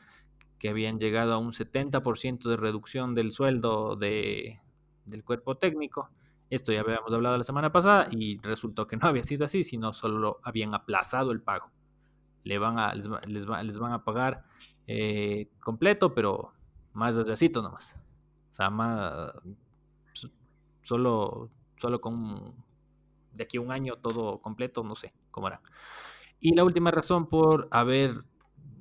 [0.59, 4.59] que habían llegado a un 70% de reducción del sueldo de,
[5.05, 6.11] del cuerpo técnico.
[6.49, 9.93] Esto ya habíamos hablado la semana pasada y resultó que no había sido así, sino
[9.93, 11.71] solo habían aplazado el pago.
[12.43, 14.43] Le van a, les, les, van a pagar
[14.85, 16.53] eh, completo, pero
[16.93, 17.97] más desgraciado nomás.
[18.51, 19.33] O sea, más,
[20.81, 22.53] solo, solo con
[23.33, 25.61] de aquí a un año todo completo, no sé cómo hará.
[26.39, 28.25] Y la última razón por haber,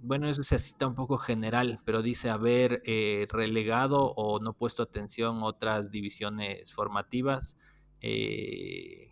[0.02, 4.82] bueno, eso se cita un poco general, pero dice haber eh, relegado o no puesto
[4.82, 7.56] atención otras divisiones formativas,
[8.00, 9.10] eh,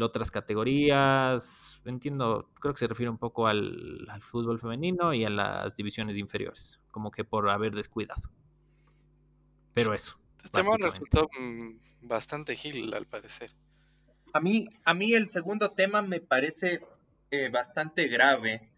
[0.00, 5.74] otras categorías, entiendo, creo que se refiere un poco al, fútbol femenino y a las
[5.76, 8.30] divisiones inferiores, como que por haber descuidado.
[9.74, 10.16] Pero eso.
[10.42, 11.70] Este tema resultó mm,
[12.02, 13.52] bastante gil, al parecer.
[14.32, 16.80] A mí, a mí el segundo tema me parece
[17.30, 18.70] eh, bastante grave,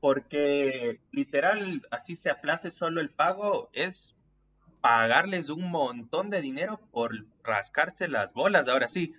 [0.00, 4.14] porque literal, así se aplace solo el pago, es
[4.82, 9.14] pagarles un montón de dinero por rascarse las bolas, ahora sí,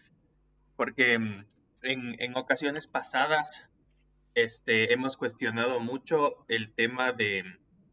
[0.75, 1.45] porque mm,
[1.81, 3.63] en, ocasiones pasadas
[4.35, 7.43] este, hemos cuestionado mucho el tema de,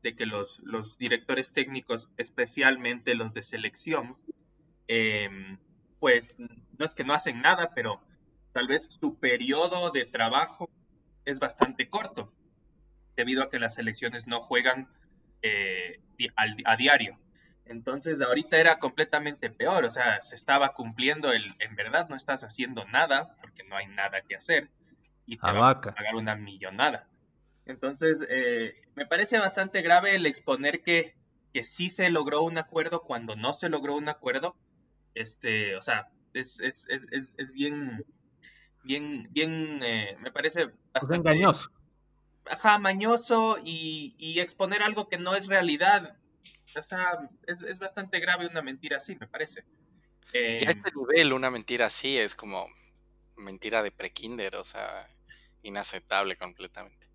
[0.02, 4.18] que los, los, directores técnicos, especialmente los de selección,
[4.88, 5.56] em,
[6.02, 8.00] pues no es que no hacen nada, pero
[8.50, 10.68] tal vez su periodo de trabajo
[11.24, 12.32] es bastante corto,
[13.14, 14.88] debido a que las selecciones no juegan
[15.42, 16.00] eh,
[16.66, 17.20] a diario.
[17.66, 22.42] Entonces ahorita era completamente peor, o sea, se estaba cumpliendo el, en verdad no estás
[22.42, 24.70] haciendo nada, porque no hay nada que hacer,
[25.24, 27.06] y te vas a pagar una millonada.
[27.64, 31.14] Entonces, eh, me parece bastante grave el exponer que,
[31.54, 34.56] que sí se logró un acuerdo cuando no se logró un acuerdo,
[35.14, 38.04] este, o sea, es, es, es, es bien,
[38.84, 41.16] bien, bien, eh, me parece bastante...
[41.16, 41.70] engañoso.
[42.50, 46.16] Ajá, mañoso y, y, exponer algo que no es realidad.
[46.76, 49.64] O sea, es, es bastante grave una mentira así, me parece.
[50.32, 52.66] Eh, a este nivel, una mentira así es como
[53.36, 55.08] mentira de prekinder, o sea,
[55.62, 57.06] inaceptable completamente.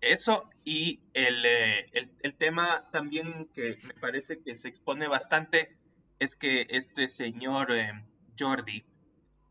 [0.00, 5.76] Eso y el, eh, el, el, tema también que me parece que se expone bastante
[6.18, 7.92] es que este señor eh,
[8.38, 8.84] Jordi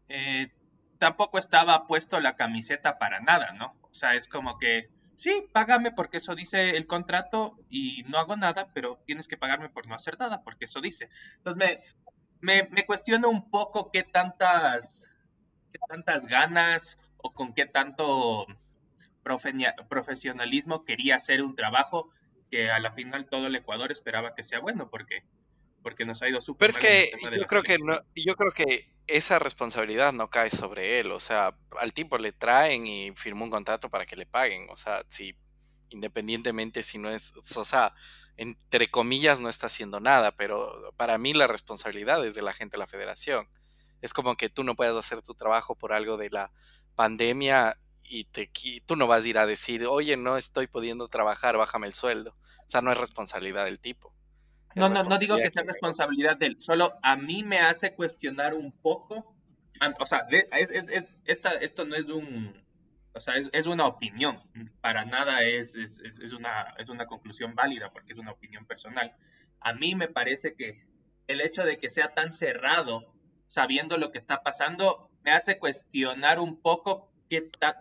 [0.10, 0.52] eh,
[1.00, 3.76] tampoco estaba puesto la camiseta para nada, ¿no?
[3.82, 8.36] O sea, es como que, sí, págame porque eso dice el contrato y no hago
[8.36, 11.10] nada, pero tienes que pagarme por no hacer nada porque eso dice.
[11.38, 11.84] Entonces
[12.42, 15.06] me, me, cuestiono un poco qué tantas,
[15.72, 18.46] qué tantas ganas o con qué tanto
[19.90, 22.12] profesionalismo quería hacer un trabajo
[22.52, 25.24] que a la final todo el Ecuador esperaba que sea bueno, porque,
[25.86, 28.92] porque nos ha ido súper Pero es que yo creo que, no, yo creo que
[29.06, 33.52] esa responsabilidad no cae sobre él, o sea, al tipo le traen y firmó un
[33.52, 35.38] contrato para que le paguen, o sea, si
[35.92, 37.94] independientemente si no es, o sea,
[38.36, 42.78] entre comillas no está haciendo nada, pero para mí la responsabilidad es de la gente
[42.78, 43.48] de la federación.
[44.02, 46.52] Es como que tú no puedes hacer tu trabajo por algo de la
[46.96, 48.50] pandemia y te,
[48.88, 52.36] tú no vas a ir a decir, oye, no estoy pudiendo trabajar, bájame el sueldo.
[52.68, 54.16] O sea, no es responsabilidad del tipo.
[54.76, 58.54] No, no, no digo que sea responsabilidad de él, solo a mí me hace cuestionar
[58.54, 59.36] un poco,
[60.00, 62.62] o sea, es, es, es, esta, esto no es un,
[63.14, 64.42] o sea, es, una opinión,
[64.82, 69.16] para nada es, es, una, es una conclusión válida porque es una opinión personal.
[69.62, 70.86] A mí me parece que
[71.28, 73.14] el hecho de que sea tan cerrado,
[73.48, 77.10] sabiendo lo que está pasando, me hace cuestionar un poco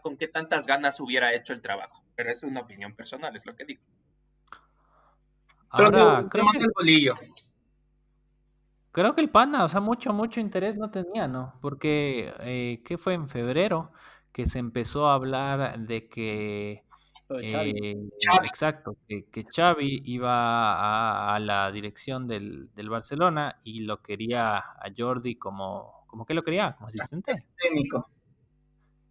[0.02, 2.04] con qué tantas ganas hubiera hecho el trabajo.
[2.14, 3.83] Pero es una opinión personal, es lo que digo.
[5.74, 7.14] Ahora, creo que, el bolillo.
[8.92, 11.54] creo que el pana, o sea, mucho, mucho interés no tenía, ¿no?
[11.60, 13.90] Porque, eh, ¿qué fue en febrero?
[14.32, 16.84] Que se empezó a hablar de que...
[17.40, 17.96] Eh,
[18.44, 24.92] exacto, que, que, Xavi iba a, la dirección del, del, Barcelona y lo quería a
[24.96, 26.74] Jordi como, ¿cómo que lo quería?
[26.76, 27.46] Como asistente.
[27.56, 28.13] Técnico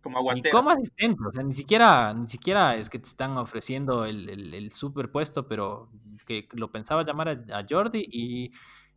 [0.04, 0.56] como aguantero.
[0.56, 4.54] como asistente, o sea, ni siquiera, ni siquiera es que te están ofreciendo el, el,
[4.54, 5.90] el superpuesto, pero
[6.26, 8.52] que lo pensaba llamar a, Jordi y,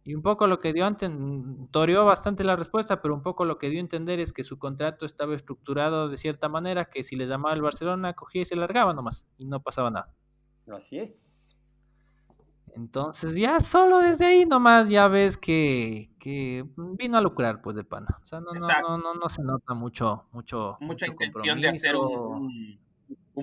[0.05, 1.11] y, un poco lo que dio antes,
[1.71, 4.59] toreó bastante la respuesta, pero un poco lo que dio a entender es que su
[4.59, 8.57] contrato estaba estructurado de cierta manera que si le llamaba al Barcelona, cogía y se
[8.57, 10.12] largaba nomás y no pasaba nada.
[10.69, 11.45] Así es.
[12.77, 16.11] Entonces ya solo desde ahí nomás ya ves que,
[16.77, 18.19] vino a lucrar pues de pana.
[18.21, 20.77] O sea, no, no, no, no, se nota mucho, mucho.
[20.81, 22.79] Mucha intención de hacer un,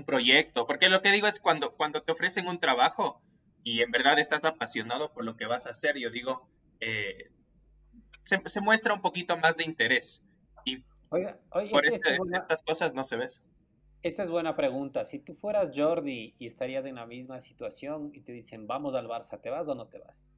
[0.05, 0.67] proyecto.
[0.67, 3.21] Porque lo que digo es cuando, cuando te ofrecen un trabajo
[3.63, 6.47] y en verdad estás apasionado por lo que vas a hacer, yo digo,
[6.79, 7.31] eh,
[8.23, 10.21] se, muestra un poquito más de interés.
[10.63, 13.25] Y por este, estas cosas no se ve.
[14.03, 15.05] Esta es buena pregunta.
[15.05, 19.07] Si tú fueras Jordi y estarías en la misma situación y te dicen, vamos al
[19.07, 20.29] Barça, ¿te vas o no te vas?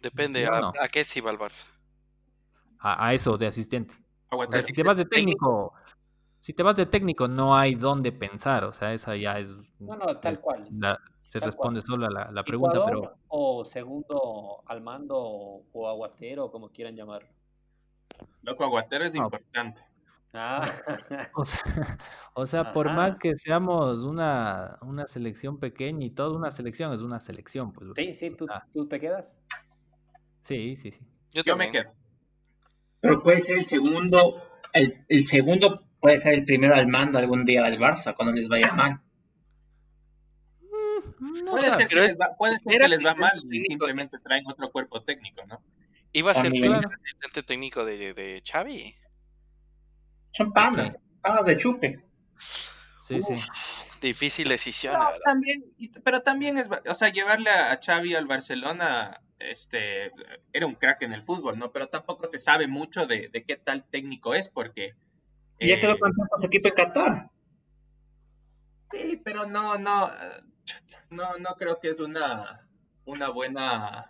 [0.00, 1.66] Depende, a, qué si va al Barça?
[2.80, 3.94] A, eso, de asistente.
[4.64, 5.72] si te vas de técnico,
[6.40, 8.64] si te vas de técnico, no hay dónde pensar.
[8.64, 9.56] O sea, esa ya es.
[9.78, 10.68] No, no, tal cual.
[11.20, 13.14] se responde solo a la, pregunta, pero.
[13.28, 17.28] O segundo al mando o aguatero, como quieran llamarlo.
[18.42, 19.91] Loco, aguatero es importante.
[20.34, 20.64] Ah.
[22.34, 27.02] O sea, por más que seamos una, una, selección pequeña y toda una selección es
[27.02, 27.72] una selección.
[27.72, 29.38] Pues, sí, sí, ¿tú, ¿tú te quedas?
[30.40, 31.02] Sí, sí, sí.
[31.32, 31.92] Yo, me quedo.
[33.00, 34.42] Pero puede ser el segundo,
[34.72, 38.48] el, el, segundo puede ser el primero al mando algún día del Barça, cuando les
[38.48, 39.00] vaya mal.
[41.20, 44.44] Mm, puede, ser que les va, puede ser que les va mal y simplemente traen
[44.46, 45.62] otro cuerpo técnico, ¿no?
[46.12, 48.94] Iba a ser el asistente técnico de, de Xavi.
[50.32, 52.04] Son panas, panas de chupe.
[52.36, 53.34] Sí, sí.
[54.00, 54.96] Difícil decisión.
[55.24, 55.64] también,
[56.02, 60.10] pero también es, o sea, llevarle a Xavi al Barcelona, este,
[60.52, 61.70] era un crack en el fútbol, ¿no?
[61.70, 64.94] Pero tampoco se sabe mucho de, qué tal técnico es, porque...
[65.60, 67.30] ya quedó eh, campeón con su equipo en Qatar.
[68.90, 70.10] Sí, pero no, no,
[71.10, 72.66] no, no creo que es una,
[73.04, 74.08] una buena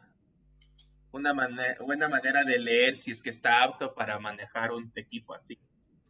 [1.12, 1.34] una
[1.80, 5.58] buena manera de leer si es que está apto para manejar un equipo así.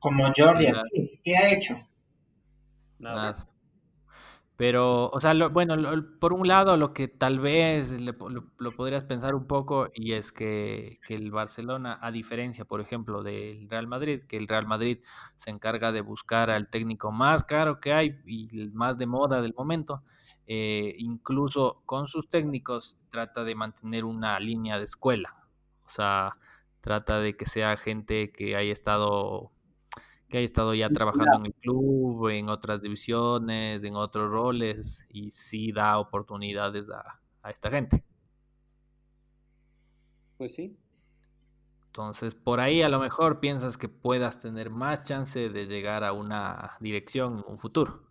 [0.03, 0.67] Como Jordi,
[1.23, 1.81] ¿qué ha hecho?
[2.99, 3.47] Nada.
[4.57, 5.77] Pero, o sea, bueno,
[6.19, 10.99] por un lado, lo que tal vez lo, podrías pensar un poco, y es que,
[11.07, 14.99] que, el Barcelona, a diferencia, por ejemplo, del Real Madrid, que el Real Madrid
[15.37, 19.41] se encarga de buscar al técnico más caro que hay y el más de moda
[19.41, 20.03] del momento,
[20.49, 25.37] eh, incluso con sus técnicos trata de mantener una línea de escuela.
[25.87, 26.39] O sea,
[26.81, 29.53] trata de que sea gente que haya estado
[30.33, 35.31] que haya estado ya trabajando en el club, en otras divisiones, en otros roles, y
[35.31, 37.21] sí da oportunidades a,
[37.51, 38.03] esta gente.
[40.39, 40.75] Pues sí.
[41.85, 46.15] Entonces, por ahí a lo mejor piensas que puedas tener más chance de llegar a
[46.15, 48.09] una dirección en un futuro.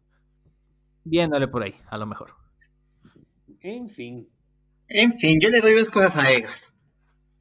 [1.03, 2.35] Viéndole por ahí, a lo mejor.
[3.61, 4.29] En fin.
[4.87, 6.71] En fin, yo le doy dos cosas a Egas.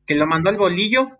[0.06, 1.18] Que lo mandó al bolillo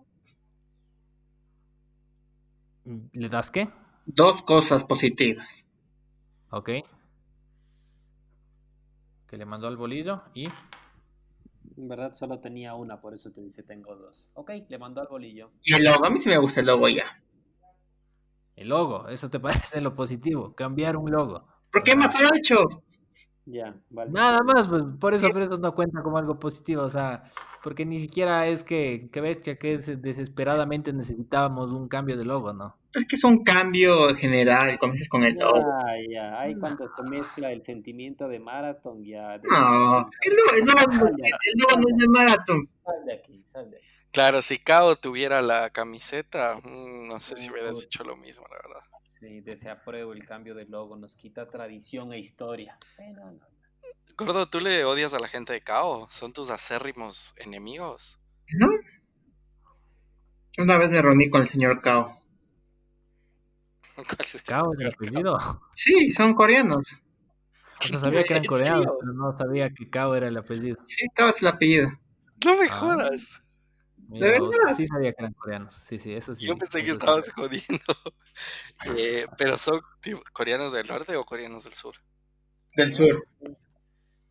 [2.85, 3.68] ¿Le das qué?
[4.07, 5.64] Dos cosas positivas.
[6.51, 6.70] Ok.
[9.26, 10.49] Que le mandó al bolillo y...
[11.76, 14.28] En verdad solo tenía una, por eso te dice tengo dos.
[14.35, 15.53] Ok, le mandó al bolillo.
[15.62, 17.22] Y el logo, a mí sí me gusta el logo ya.
[18.57, 21.47] El logo, eso te parece lo positivo, cambiar un logo.
[21.72, 22.83] ¿Por qué más ha hecho?
[23.51, 24.11] Ya, vale.
[24.12, 27.24] Nada más, pues por eso, por eso no cuenta como algo positivo, o sea,
[27.64, 32.53] porque ni siquiera es que, que bestia, que es- desesperadamente necesitábamos un cambio de logo,
[32.53, 32.76] ¿no?
[32.94, 35.59] Es que es un cambio general, comienzas con el logo.
[35.59, 36.40] Ya, ya.
[36.40, 39.38] Ahí cuando se mezcla el sentimiento de Marathon, ya.
[39.38, 42.68] de- No, el logo, el logo no- el logo no es de maratón.
[42.84, 43.86] Sal de aquí, sal de aquí.
[44.12, 48.57] Claro, si Kao tuviera la camiseta, mm, no sé si hubieras hecho lo mismo, la
[48.57, 48.84] verdad.
[49.21, 52.79] Sí, desapruebo el cambio de logo, nos quita tradición e historia.
[52.97, 53.41] Sí, no, no.
[54.16, 56.09] Gordo, ¿tú le odias a la gente de Kao?
[56.11, 58.18] ¿Son tus acérrimos enemigos?
[58.59, 58.68] ¿No?
[60.59, 62.18] Una vez me reuní con el señor Kao.
[63.95, 64.95] ¿Cuál es el Cao es el Kao?
[64.95, 65.39] apellido.
[65.75, 66.93] Sí, son coreanos.
[67.81, 70.77] O sea, sabía que eran ¿En coreanos, pero no sabía que Cao era el apellido.
[70.87, 71.89] Sí, Kao es el apellido.
[72.45, 72.75] No me Ah.
[72.75, 73.43] jodas.
[74.76, 75.74] Sí sabía que eran coreanos.
[75.74, 76.46] Sí, sí, eso sí.
[76.46, 76.92] Yo pensé que sí.
[76.92, 77.84] estabas jodiendo.
[78.96, 81.94] Eh, ¿Pero son tipo, coreanos del norte o coreanos del sur?
[82.74, 83.26] Del sur.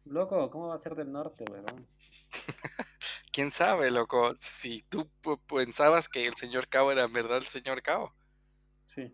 [0.06, 1.88] Loco, ¿cómo va a ser del norte, weón?
[3.32, 4.36] ¿Quién sabe, loco?
[4.40, 5.08] Si tú
[5.48, 8.16] pensabas que el señor Kao era en verdad el señor Kao.
[8.86, 9.14] Sí.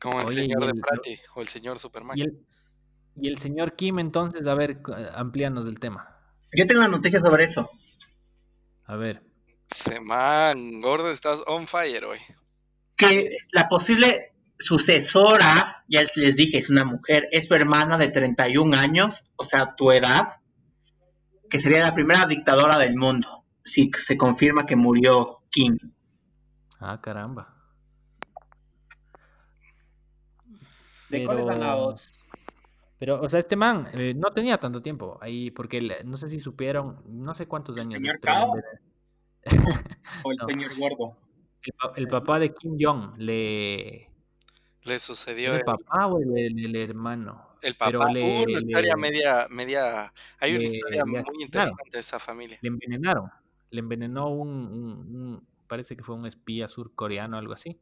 [0.00, 2.16] Como el Oye, señor de el- Prati o el señor Superman.
[2.16, 2.46] Y el,
[3.16, 4.80] y el señor Kim, entonces, a ver,
[5.12, 6.16] amplíanos del tema.
[6.56, 7.68] Yo tengo una noticia sobre eso.
[8.86, 9.22] A ver.
[9.70, 12.18] Semán, gordo, estás on fire hoy.
[12.96, 18.76] Que la posible sucesora, ya les dije, es una mujer, es su hermana de 31
[18.76, 20.40] años, o sea, tu edad,
[21.48, 25.78] que sería la primera dictadora del mundo, si se confirma que murió Kim.
[26.80, 27.54] Ah, caramba.
[31.08, 32.10] ¿De Pero- ganados?
[32.98, 36.38] Pero, o sea, este man eh, no tenía tanto tiempo ahí, porque no sé si
[36.38, 37.94] supieron, no sé cuántos ¿El años.
[37.94, 38.52] señor Cao?
[40.24, 40.46] O el No.
[40.46, 41.16] señor gordo.
[41.62, 44.08] El, pa- el papá de Kim Jong le.
[44.82, 47.48] Le sucedió ¿El el, papá o el, el- el hermano?
[47.62, 48.12] el pero papá.
[48.12, 50.12] le- Hubo una historia le- media, media.
[50.40, 52.58] Hay una le- historia le muy interesante de esa familia.
[52.62, 53.30] Le envenenaron.
[53.70, 57.78] Le envenenó un, un- un- Parece que fue un espía surcoreano, algo así.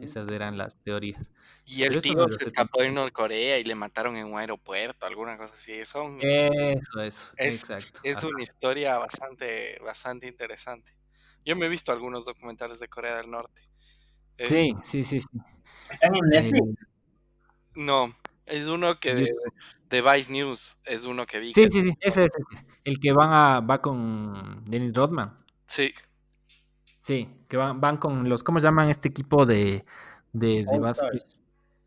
[0.00, 1.30] Esas eran las teorías.
[1.64, 5.36] Y el Pero tío se escapó de Norcorea y le mataron en un aeropuerto, alguna
[5.38, 5.84] cosa así.
[5.86, 7.32] Son, Eso, eso.
[7.36, 8.00] es, exacto.
[8.02, 8.26] es ajá.
[8.26, 10.92] una historia bastante, bastante interesante.
[11.44, 13.62] Yo me he visto algunos documentales de Corea del Norte.
[14.36, 15.20] Es- Sí, sí, sí.
[15.20, 15.26] sí.
[15.90, 16.86] ¿Están en Eh, Netflix?
[17.74, 18.14] No,
[18.46, 19.14] es uno que
[19.88, 21.48] de, Vice News, es uno que vi.
[21.54, 21.92] Sí, que- sí, sí.
[22.00, 22.64] Ese es ese.
[22.84, 25.38] el que van a, va con Dennis Rodman.
[25.66, 25.92] sí,
[27.10, 29.84] Sí, que van, van con los, ¿cómo llaman este equipo de,
[30.32, 31.20] de, de básquet?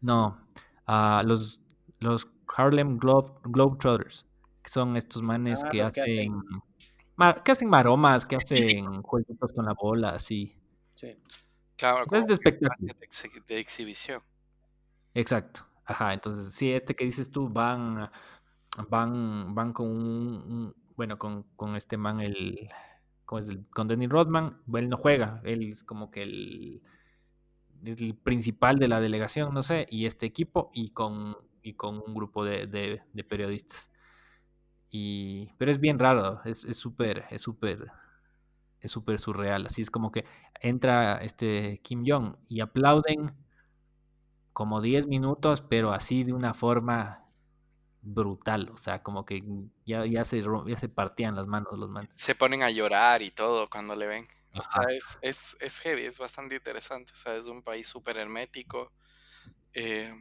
[0.02, 0.38] No,
[0.86, 1.62] ah, los,
[2.00, 4.26] los Harlem Globe, Globetrotters,
[4.62, 6.44] que son estos manes Ah, que hacen-
[7.16, 10.58] mar- que hacen maromas, que hacen jueguitos con la bola, así.
[10.94, 11.16] Sí.
[11.78, 12.94] claro, Es como de espectáculo.
[13.48, 14.22] de exhibición.
[15.14, 15.66] Exacto.
[15.86, 18.10] Ajá, entonces sí, este que dices tú van,
[18.90, 19.96] van, van con un,
[20.52, 22.70] un- bueno, con, con este man, el,
[23.26, 26.82] ¿cómo es el- con Dennis Rodman, él no juega, él es como que el,
[27.86, 32.02] es el principal de la delegación, no sé, y este equipo y con, y con
[32.06, 33.90] un grupo de, de- periodistas.
[34.92, 37.88] Y, pero es bien raro, es es súper, es súper,
[38.82, 40.26] es súper surreal, así es como que
[40.62, 43.34] entra este Kim Jong y aplauden
[44.54, 47.23] como 10 minutos, pero así de una forma
[48.04, 49.44] brutal, o sea, como que
[49.86, 52.12] ya, ya, se, ya se partían las manos los manos.
[52.16, 54.28] Se ponen a llorar y todo cuando le ven.
[54.56, 54.84] O Ajá.
[54.84, 57.14] sea, es, es, es heavy, es bastante interesante.
[57.14, 58.92] O sea, es un país súper hermético.
[59.74, 60.14] eh,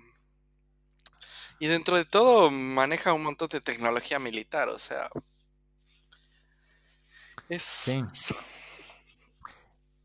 [1.58, 4.68] y dentro de todo maneja un montón de tecnología militar.
[4.68, 5.08] O sea,
[7.48, 7.62] es...
[7.62, 8.36] Sí.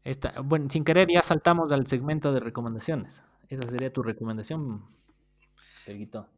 [0.03, 3.23] Esta, bueno, sin querer ya saltamos al segmento de recomendaciones.
[3.49, 4.85] Esa sería tu recomendación,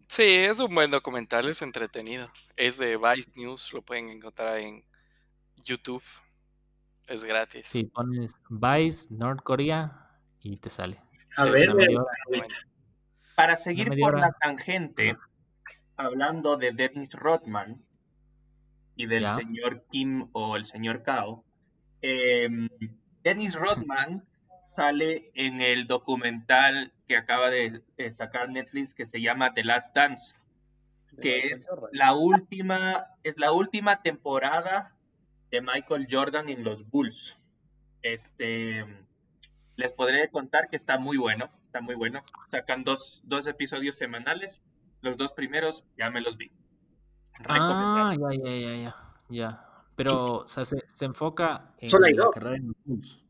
[0.08, 2.30] Sí, es un buen documental, es entretenido.
[2.56, 4.84] Es de Vice News, lo pueden encontrar en
[5.58, 6.04] YouTube.
[7.08, 7.68] Es gratis.
[7.68, 11.02] Sí, pones Vice, Norcorea y te sale.
[11.38, 11.70] A Sí, ver,
[13.36, 14.28] Para seguir por hora.
[14.28, 15.18] la tangente,
[15.95, 17.84] hablando de Dennis Rodman
[18.95, 19.34] y del Ya.
[19.36, 21.45] señor Kim o el señor Kao,
[22.02, 22.70] em,
[23.24, 23.56] Dennis
[23.88, 24.28] Rodman
[24.80, 29.94] sale en el documental que acaba de, de sacar Netflix que se llama The Last
[29.94, 30.38] Dance,
[31.22, 34.96] que es la última, es la última temporada
[35.52, 37.38] de Michael Jordan en los Bulls.
[38.04, 38.86] Este,
[39.76, 42.24] les podré contar que está muy bueno, está muy bueno.
[42.48, 44.62] Sacan dos, dos episodios semanales.
[45.02, 46.54] Los dos primeros ya me los vi.
[47.50, 48.96] Ah, ya, ya, ya, ya,
[49.28, 49.66] ya.
[49.98, 53.29] Pero, o sea, se, se enfoca en la carrera en los Bulls.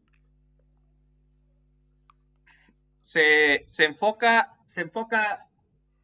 [3.14, 5.48] Se, se enfoca, se enfoca,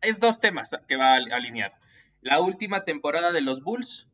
[0.01, 1.75] es dos temas que va al- alineado.
[2.21, 4.07] La última temporada de los Bulls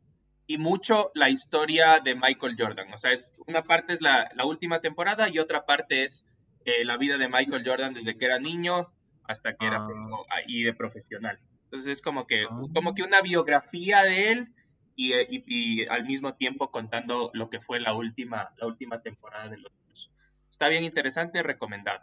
[0.45, 2.91] y mucho la historia de Michael Jordan.
[2.93, 6.25] O sea, es, una parte es la, la última temporada y otra parte es
[6.65, 8.91] eh, la vida de Michael Jordan desde que era niño
[9.23, 9.87] hasta que era Ah.
[9.87, 11.39] pro- y de profesional.
[11.65, 12.61] Entonces es como que, Ah.
[12.75, 14.53] como que una biografía de él
[14.97, 19.01] y, eh, y- y al mismo tiempo contando lo que fue la última, la última
[19.01, 20.11] temporada de los Bulls.
[20.49, 22.01] Está bien interesante, recomendado.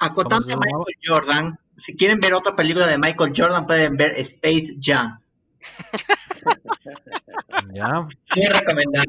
[0.00, 0.56] Acotando a?
[0.56, 5.20] Michael Jordan, si quieren ver otra película de Michael Jordan, pueden ver Space Jam.
[7.74, 9.04] Ya, Muy recomendada.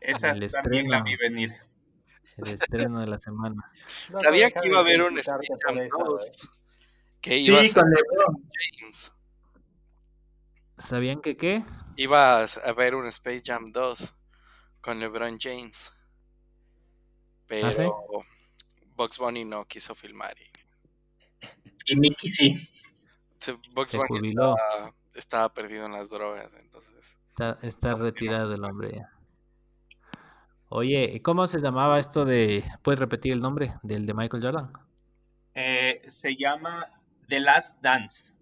[0.00, 1.04] Esa El también la estreno.
[1.04, 1.52] vi venir.
[2.36, 3.72] el estreno de la semana.
[4.10, 6.24] No Sabía que iba a haber un Space Jam eso, 2.
[6.24, 6.48] ¿eh?
[7.20, 8.50] Que iba Sí, con LeBron.
[8.80, 9.12] James.
[10.78, 11.62] ¿Sabían que qué?
[11.96, 14.14] Iba a haber un Space Jam 2
[14.82, 15.92] con LeBron James.
[17.46, 17.82] Pero ¿Ah, sí?
[18.96, 20.34] Bugs Bunny no quiso filmar.
[20.38, 22.68] Y, Y Mickey sí.
[23.38, 24.56] se- Bugs Se Bunny jubiló.
[24.56, 26.50] estaba, estaba perdido en las drogas.
[26.58, 29.12] Entonces, Está, está retirado el hombre ya.
[30.68, 32.64] Oye, ¿y cómo se llamaba esto de...
[32.82, 34.72] ¿Puedes repetir el nombre del de Michael Jordan?
[35.54, 36.86] Eh, se llama
[37.28, 38.32] The Last Dance.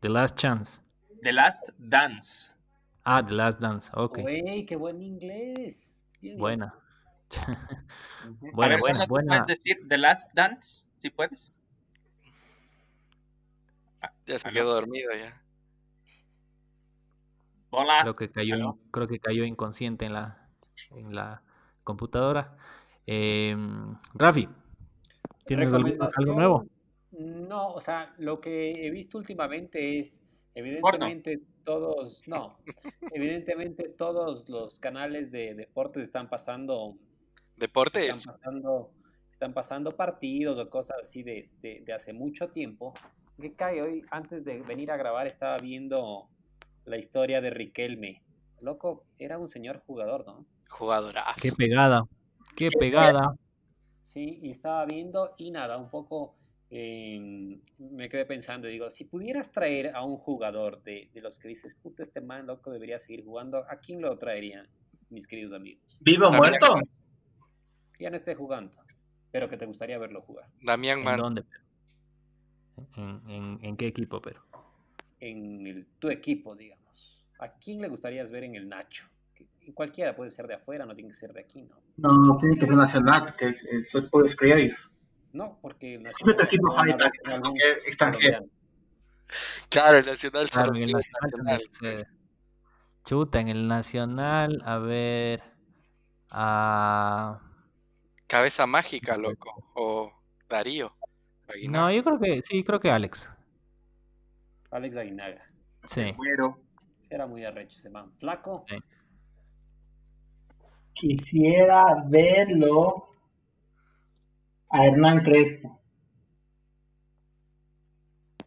[0.00, 0.80] The Last Chance.
[1.22, 2.50] The Last Dance.
[3.04, 3.90] Ah, The Last Dance.
[3.94, 5.92] Ok, Güey, qué buen inglés.
[6.20, 6.38] Bien.
[6.38, 6.74] buena.
[8.52, 9.44] Buena, ver, buena, Carlos, ¿tú buena.
[9.44, 10.86] puedes decir The Last Dance?
[10.98, 11.52] ¿Sí puedes?
[14.26, 14.54] ya se Aló.
[14.54, 15.42] quedó dormido ya.
[17.70, 18.00] Hola.
[18.02, 20.48] Creo que cayó, creo que cayó inconsciente en la,
[20.90, 21.42] en la
[21.84, 22.56] computadora.
[23.06, 24.48] Em, Rafi,
[25.46, 26.66] ¿tienes algo, nuevo?
[27.10, 30.22] No, o sea, lo que he visto últimamente es,
[30.54, 32.58] evidentemente todos, no,
[33.12, 36.96] evidentemente todos los canales de deportes están pasando,
[37.58, 38.18] Deportes.
[38.18, 38.90] están pasando,
[39.32, 42.94] están pasando partidos o cosas así de, de, de hace mucho tiempo.
[43.40, 46.28] Que cae hoy, antes de venir a grabar, estaba viendo
[46.84, 48.22] la historia de Riquelme.
[48.60, 50.44] Loco, era un señor jugador, ¿no?
[50.68, 51.38] Jugadorazo.
[51.40, 52.04] Qué pegada,
[52.56, 53.34] qué pegada.
[54.00, 56.34] Sí, y estaba viendo y nada, un poco
[56.70, 61.48] eh, me quedé pensando, digo, si pudieras traer a un jugador de, de los que
[61.48, 64.68] dices, puta, este man loco debería seguir jugando, ¿a quién lo traerían,
[65.08, 65.98] mis queridos amigos?
[66.00, 66.74] ¿Vivo o muerto?
[67.98, 68.76] Ya no esté jugando,
[69.30, 70.48] pero que te gustaría verlo jugar.
[70.62, 71.16] Damián ¿En Man.
[71.18, 71.44] dónde?
[72.96, 74.44] ¿En, en, en qué equipo, pero?
[75.20, 77.20] En el- tu equipo, digamos.
[77.40, 79.06] ¿A quién le gustaría ver en el Nacho?
[79.34, 81.76] Que- Cualquiera puede ser de afuera, no tiene que ser de aquí, ¿no?
[81.96, 84.90] No, tiene que ser nacional, porque es, es, son puros criollos.
[85.32, 88.44] No, porque el Es otro equipo es extranjero.
[89.68, 92.02] Claro, el Nacional Claro, en el Nacional Nacional, que
[93.04, 95.42] Chuta, en el Nacional, a ver.
[96.30, 97.40] A.
[98.28, 99.72] Cabeza mágica, loco.
[99.74, 100.12] O
[100.48, 100.94] Darío.
[101.48, 101.86] Aguinaga.
[101.86, 102.42] No, yo creo que.
[102.42, 103.30] Sí, creo que Alex.
[104.70, 105.42] Alex Aguinaga.
[105.86, 106.14] Sí.
[107.10, 108.12] Era muy arrecho ese man.
[108.18, 108.64] Flaco.
[108.68, 108.76] Sí.
[110.92, 113.08] Quisiera verlo
[114.68, 115.80] a Hernán Crespo.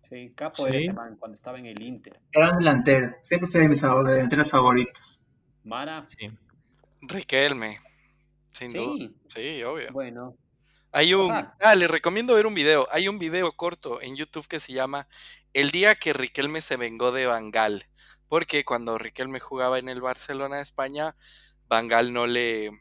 [0.03, 0.83] Sí, capo era Sí.
[0.85, 2.19] ese man cuando estaba en el Inter.
[2.31, 3.15] Gran delantero.
[3.23, 5.19] Siempre fue de mis delanteros favoritos.
[5.63, 6.05] Mara.
[6.07, 6.29] Sí.
[7.01, 7.79] Riquelme.
[8.51, 9.09] Sin duda.
[9.29, 9.91] Sí, obvio.
[9.91, 10.37] bueno.
[10.91, 11.31] Hay un.
[11.31, 12.87] Ah, les recomiendo ver un video.
[12.91, 15.07] Hay un video corto en YouTube que se llama
[15.53, 17.85] El día que Riquelme se vengó de Bangal.
[18.27, 21.15] Porque cuando Riquelme jugaba en el Barcelona de España,
[21.67, 22.71] Bangal no le.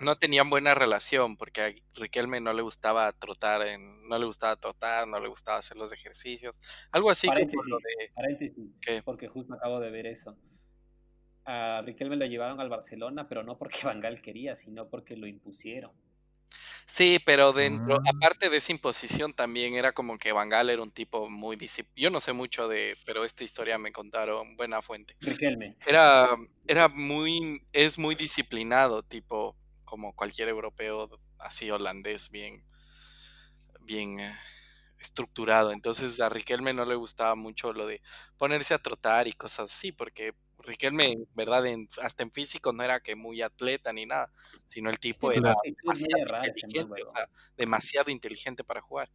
[0.00, 4.56] No tenían buena relación porque a Riquelme no le gustaba trotar, en, no le gustaba
[4.56, 9.02] trotar, no le gustaba hacer los ejercicios, algo así como Paréntesis, lo de paréntesis, ¿Qué?
[9.02, 10.36] porque justo acabo de ver eso.
[11.46, 15.92] A Riquelme lo llevaron al Barcelona, pero no porque Bangal quería, sino porque lo impusieron.
[16.86, 18.10] Sí, pero dentro, Ah.
[18.14, 21.94] aparte de esa imposición también era como que Bangal era un tipo muy disciplinado.
[22.02, 25.16] Yo no sé mucho de, pero esta historia me contaron, buena fuente.
[25.20, 25.76] Riquelme.
[25.86, 26.36] Era,
[26.66, 32.64] era muy, es muy disciplinado, tipo como cualquier europeo así holandés, bien,
[33.80, 34.34] bien eh,
[34.98, 35.72] estructurado.
[35.72, 38.02] Entonces a Riquelme no le gustaba mucho lo de
[38.38, 40.34] ponerse a trotar y cosas así, porque
[40.64, 44.32] Riquelme, verdad, en- hasta en físico no era que muy atleta ni nada,
[44.66, 47.14] sino el tipo era demasiado rara inteligente, o huevón.
[47.14, 49.10] sea, demasiado inteligente para jugar.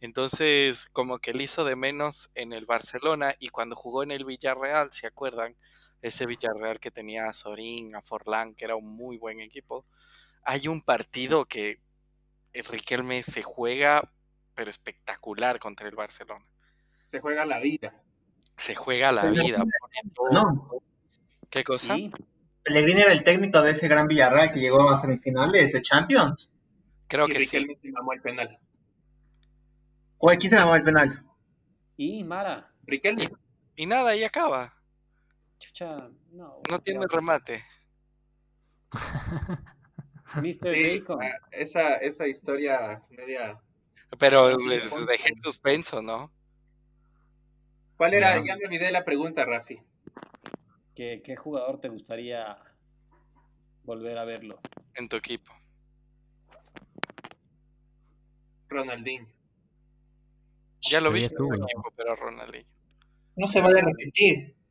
[0.00, 4.24] Entonces, como que le hizo de menos en el Barcelona y cuando jugó en el
[4.24, 5.56] Villarreal, ¿se acuerdan?
[6.02, 9.84] Ese Villarreal que tenía a Sorín, a Forlán, que era un muy buen equipo.
[10.42, 11.80] Hay un partido que
[12.52, 14.10] Riquelme se juega,
[14.54, 16.44] pero espectacular contra el Barcelona.
[17.02, 18.02] Se juega la vida.
[18.56, 19.64] Se juega la vida.
[20.32, 20.82] No,
[21.50, 21.94] ¿Qué cosa?
[21.94, 22.10] Sí,
[22.62, 26.50] Pellegrini era el técnico de ese gran Villarreal que llegó a semifinales de Champions.
[27.08, 27.44] Creo y que sí.
[27.58, 28.58] Riquelme se mamó el penal.
[30.18, 31.24] ¿O quién se llamó el penal?
[31.96, 33.24] y Mara, Riquelme.
[33.76, 34.74] Y nada, ahí acaba.
[35.58, 35.96] chucha,
[36.30, 36.60] no.
[36.70, 37.64] No tiene remate.
[40.36, 40.74] Mr.
[40.74, 41.22] Sí, Bacon.
[41.22, 43.58] ah, esa, esa historia media.
[44.18, 46.32] Pero Sí, les dejé en suspenso, ¿no?
[47.96, 48.36] ¿Cuál era?
[48.38, 48.44] Ya.
[48.46, 49.80] Ya me olvidé la pregunta, Rafi.
[51.00, 52.58] ¿Qué, ¿Qué jugador te gustaría
[53.84, 54.60] volver a verlo?
[54.94, 55.50] En tu equipo.
[58.68, 59.26] Ronaldinho.
[60.90, 62.68] Ya lo viste en tu equipo, pero Ronaldinho.
[63.34, 64.54] No se vale repetir.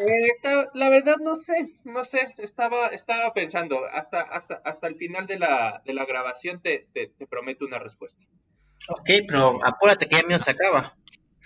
[0.00, 4.96] Eh, está- la verdad no sé, no sé, estaba, estaba pensando, hasta, hasta, hasta el
[4.96, 8.24] final de la, de la grabación te, te, te prometo una respuesta.
[8.88, 10.96] Ok, pero apúrate que ya mío se acaba.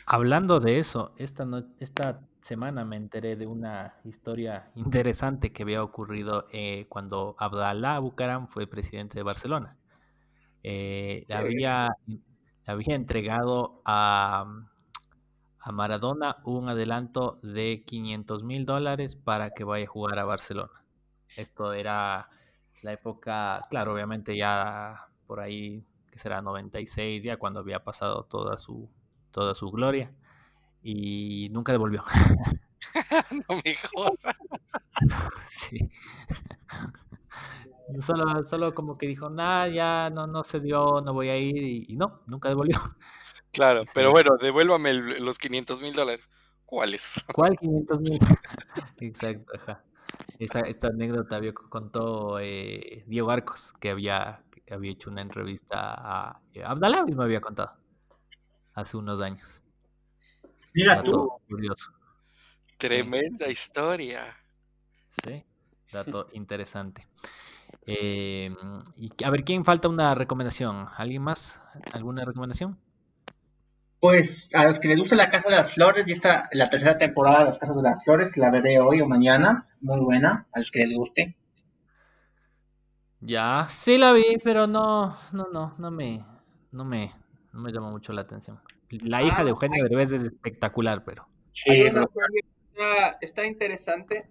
[0.06, 5.82] Hablando de eso, esta, no- esta semana me enteré de una historia interesante que había
[5.82, 9.78] ocurrido eh, cuando Abdalá Bucaram fue presidente de Barcelona.
[10.62, 11.36] Eh, le Ok.
[11.36, 12.22] había, le
[12.66, 14.46] había entregado a,
[15.60, 20.84] a Maradona un adelanto de 500 mil dólares para que vaya a jugar a Barcelona.
[21.36, 22.28] Esto era
[22.82, 28.56] la época, claro, obviamente ya por ahí, que será 96, ya cuando había pasado toda
[28.58, 28.90] su,
[29.30, 30.14] toda su gloria.
[30.84, 32.04] Y nunca devolvió.
[33.48, 34.36] no me jodas.
[35.48, 35.90] Sí.
[38.00, 41.56] Solo, solo como que dijo, nada, ya no, no se dio, no voy a ir.
[41.56, 42.80] Y, y no, nunca devolvió.
[43.52, 43.90] Claro, Sí.
[43.94, 46.28] pero bueno, devuélvame el- los 500 mil dólares.
[46.66, 47.24] ¿Cuáles?
[47.32, 48.18] ¿Cuál 500 mil?
[49.00, 49.84] Exacto, ajá.
[50.38, 55.94] Esa, esta anécdota había contó eh, Diego Arcos, que había, que había hecho una entrevista
[55.96, 57.76] a eh, Abdalá mismo había contado
[58.74, 59.63] hace unos años.
[60.74, 61.92] Mira tú, Dato curioso,
[62.78, 64.36] Tremenda historia.
[65.08, 65.44] sí,
[65.92, 67.06] dato interesante.
[67.86, 68.54] Eh,
[68.96, 70.88] y a ver, ¿quién falta una recomendación?
[70.96, 71.60] ¿Alguien más?
[71.92, 72.78] ¿Alguna recomendación?
[74.00, 76.98] pues a los que les gusta la Casa de las Flores, y está la tercera
[76.98, 80.46] temporada de las Casas de las Flores, que la veré hoy o mañana, muy buena,
[80.52, 81.36] a los que les guste.
[83.20, 86.22] Ya, sí la vi, pero no, no, no, no me,
[86.70, 87.14] no me,
[87.52, 88.60] no me llamó mucho la atención.
[89.02, 94.28] La hija Ah, de Eugenio Derbez es espectacular, pero Sí, está, está interesante,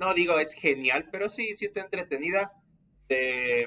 [0.00, 2.52] no digo es genial, pero sí, sí está entretenida,
[3.08, 3.66] de,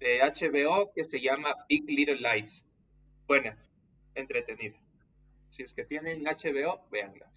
[0.00, 2.64] de HBO que se llama Big Little Lies.
[3.26, 3.56] Buena,
[4.14, 4.78] entretenida.
[5.50, 7.30] Si es que tienen HBO, véanla.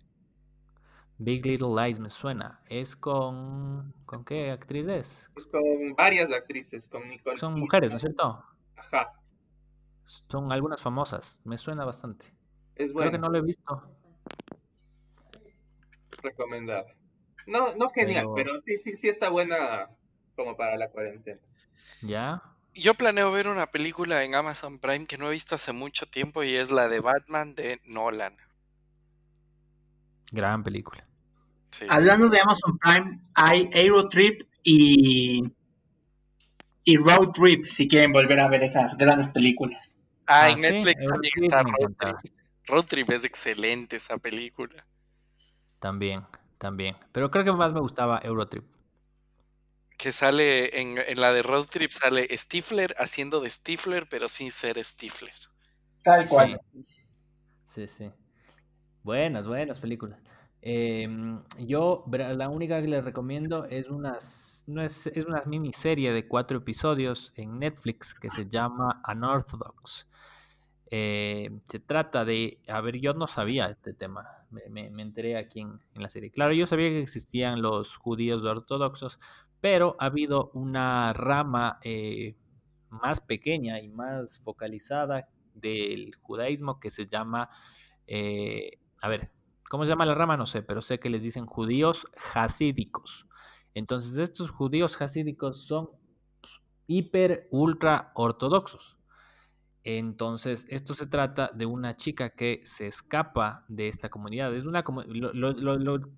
[1.17, 2.61] Big Little Lies me suena.
[2.67, 5.31] Es con, ¿con qué actriz es?
[5.37, 7.59] Es con varias actrices, con Nicole Son Kidman.
[7.61, 8.43] mujeres, ¿no es cierto?
[8.75, 9.13] Ajá,
[10.05, 11.41] Son algunas famosas.
[11.43, 12.25] Me suena bastante.
[12.75, 13.89] es Creo que no lo he visto.
[16.21, 16.85] recomendada.
[17.47, 19.89] No, no genial, Pero- pero sí, sí, sí está buena
[20.35, 21.39] como para la cuarentena.
[22.01, 22.41] ¿Ya?
[22.73, 26.43] Yo planeo ver una película en Amazon Prime que no he visto hace mucho tiempo
[26.43, 28.35] y es la de Batman de Nolan.
[30.31, 31.07] Gran película.
[31.71, 31.85] Sí.
[31.89, 35.43] Hablando de Amazon Prime, hay Aerotrip y,
[36.85, 39.97] y Road Trip, si quieren volver a ver esas grandes películas.
[40.27, 41.93] Ah, Ah, en sí, Netflix también está Road.
[41.99, 42.33] Trip.
[42.67, 44.85] Road Trip es excelente esa película.
[45.79, 46.25] También,
[46.57, 46.97] también.
[47.13, 48.65] Pero creo que más me gustaba Eurotrip.
[49.97, 54.51] Que sale en, en la de Road Trip sale Stifler haciendo de Stifler, pero sin
[54.51, 55.33] ser Stifler.
[56.03, 56.59] Tal cual.
[57.63, 58.11] Sí, sí.
[59.03, 60.19] Buenas, buenas películas.
[60.61, 66.57] Em, yo, la única que les recomiendo es unas, no es, una miniserie de cuatro
[66.57, 70.07] episodios en Netflix que se llama Unorthodox.
[70.91, 75.61] Eh, se trata de, a ver, yo no sabía este tema, me, me- enteré aquí
[75.61, 76.31] en, en la serie.
[76.31, 79.19] Claro, yo sabía que existían los judíos ortodoxos,
[79.61, 82.35] pero ha habido una rama eh,
[82.89, 87.49] más pequeña y más focalizada del judaísmo que se llama,
[88.07, 89.31] eh, a ver,
[89.69, 90.37] ¿cómo se llama la rama?
[90.37, 93.24] No sé, pero sé que les dicen judíos hasídicos.
[93.75, 95.89] Entonces, estos judíos hasídicos son
[96.87, 98.97] hiper, ultra ortodoxos.
[99.83, 104.55] Entonces, esto se trata de una chica que se escapa de esta comunidad.
[104.55, 104.71] Es lo,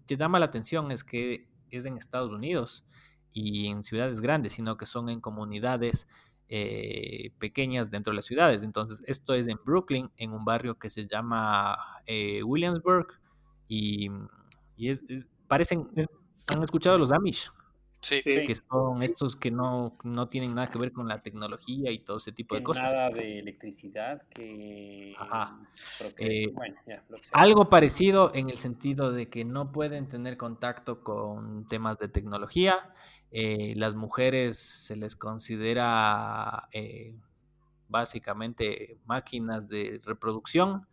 [0.08, 2.86] que llama la atención es que es en Estados Unidos
[3.34, 6.08] y en ciudades grandes, sino que son en comunidades
[6.47, 8.64] eh, pequeñas dentro de las ciudades.
[8.64, 13.08] Entonces, esto es en Brooklyn, en un barrio que se llama eh, Williamsburg
[13.68, 14.10] y,
[14.78, 15.03] es,
[15.49, 15.89] parecen,
[16.48, 17.50] ¿han escuchado los Amish?
[18.00, 18.45] Sí, Sí.
[18.45, 22.18] que son estos que no, no tienen nada que ver con la tecnología y todo
[22.18, 22.84] ese tipo Que de cosas.
[22.84, 25.16] nada de electricidad, que...
[25.18, 25.60] Ajá.
[26.16, 27.32] que- Eh, bueno, ya, lo que sea.
[27.41, 32.93] Algo parecido en el sentido de que no pueden tener contacto con temas de tecnología.
[33.30, 37.14] eh, las mujeres se les considera eh,
[37.89, 40.88] básicamente máquinas de reproducción.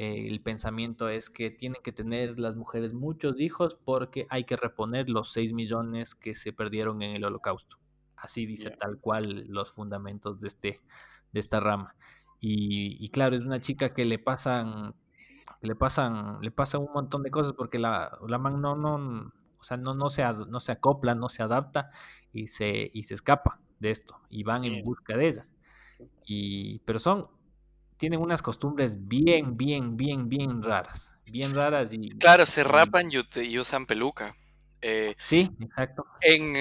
[0.00, 4.54] Eh, el pensamiento es que tienen que tener las mujeres muchos hijos porque hay que
[4.54, 7.80] reponer los 6 millones que se perdieron en el holocausto.
[8.14, 10.80] Así dice tal cual los fundamentos de, este,
[11.32, 11.96] de esta rama.
[12.38, 14.94] Y, y claro, es una chica que le pasan,
[15.62, 19.64] le pasan, le pasan un montón de cosas porque la, la man no, no, o
[19.64, 21.90] sea, no, no, se, no se acopla, no se adapta
[22.32, 25.48] y se, y se escapa de esto y van en busca de ella.
[26.24, 27.26] Y, pero son,
[27.98, 32.10] tienen unas costumbres bien, bien, bien, bien raras, bien raras y...
[32.10, 34.36] Claro, se rapan y, y usan peluca.
[34.80, 36.06] Eh, Sí, exacto.
[36.20, 36.56] en,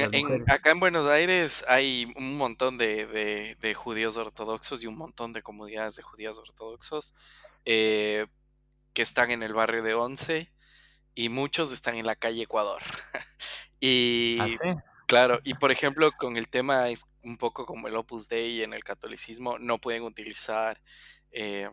[0.50, 5.34] acá en Buenos Aires hay un montón de, de- de judíos ortodoxos y un montón
[5.34, 7.14] de comunidades de judíos ortodoxos
[7.66, 8.26] eh,
[8.94, 10.52] que están en el barrio de Once
[11.16, 12.82] y muchos están en la calle Ecuador.
[13.80, 14.58] y Ah, sí.
[15.08, 18.74] Claro, y por ejemplo, con el tema es un poco como el Opus Dei en
[18.74, 20.82] el catolicismo, no pueden utilizar,
[21.32, 21.70] eh,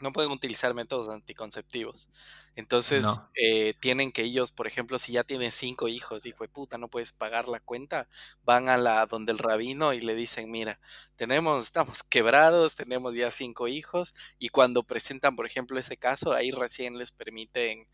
[0.00, 2.08] no pueden utilizar métodos anticonceptivos.
[2.54, 3.30] Entonces, No.
[3.34, 6.88] eh, tienen que ellos, por ejemplo, si ya tienen cinco hijos, hijo de puta, no
[6.88, 8.06] puedes pagar la cuenta,
[8.42, 10.80] van a la donde el rabino y le dicen, mira,
[11.16, 16.50] tenemos, estamos quebrados, tenemos ya cinco hijos, y cuando presentan, por ejemplo, ese caso, ahí
[16.50, 17.88] recién les permiten,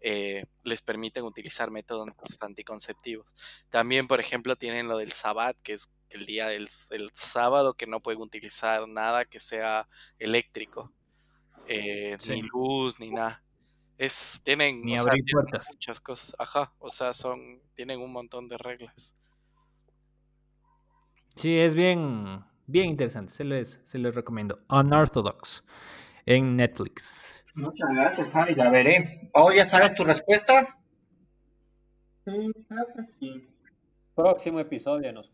[0.00, 2.08] eh, les permiten utilizar métodos
[2.40, 3.34] anticonceptivos.
[3.68, 7.86] También, por ejemplo, tienen lo del sabbat, que es el día del el sábado, que
[7.86, 9.88] no pueden utilizar nada que sea
[10.18, 10.92] eléctrico,
[11.66, 12.34] eh, Sí.
[12.34, 13.42] ni luz, ni nada.
[13.98, 15.70] Es, tienen, Ni sea, abrir tienen puertas.
[15.72, 16.36] muchas cosas.
[16.38, 19.14] Ajá, o sea, son, tienen un montón de reglas.
[21.34, 23.32] Sí, es bien, bien interesante.
[23.32, 24.60] Se les, se les recomiendo.
[24.68, 25.64] Unorthodox
[26.26, 27.44] en Netflix.
[27.54, 29.30] Muchas gracias, Javi, la veré.
[29.34, 30.78] ¿Oh, ya sabes tu respuesta?
[32.24, 32.32] Sí,
[32.68, 33.48] creo que sí.
[34.14, 35.28] Próximo episodio nos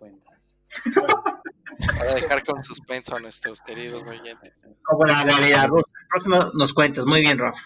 [1.98, 4.52] Para dejar con suspenso a nuestros queridos oyentes.
[4.84, 5.66] Como la realidad.
[6.10, 7.06] Próximo nos cuentas.
[7.06, 7.60] Muy bien, Rafa.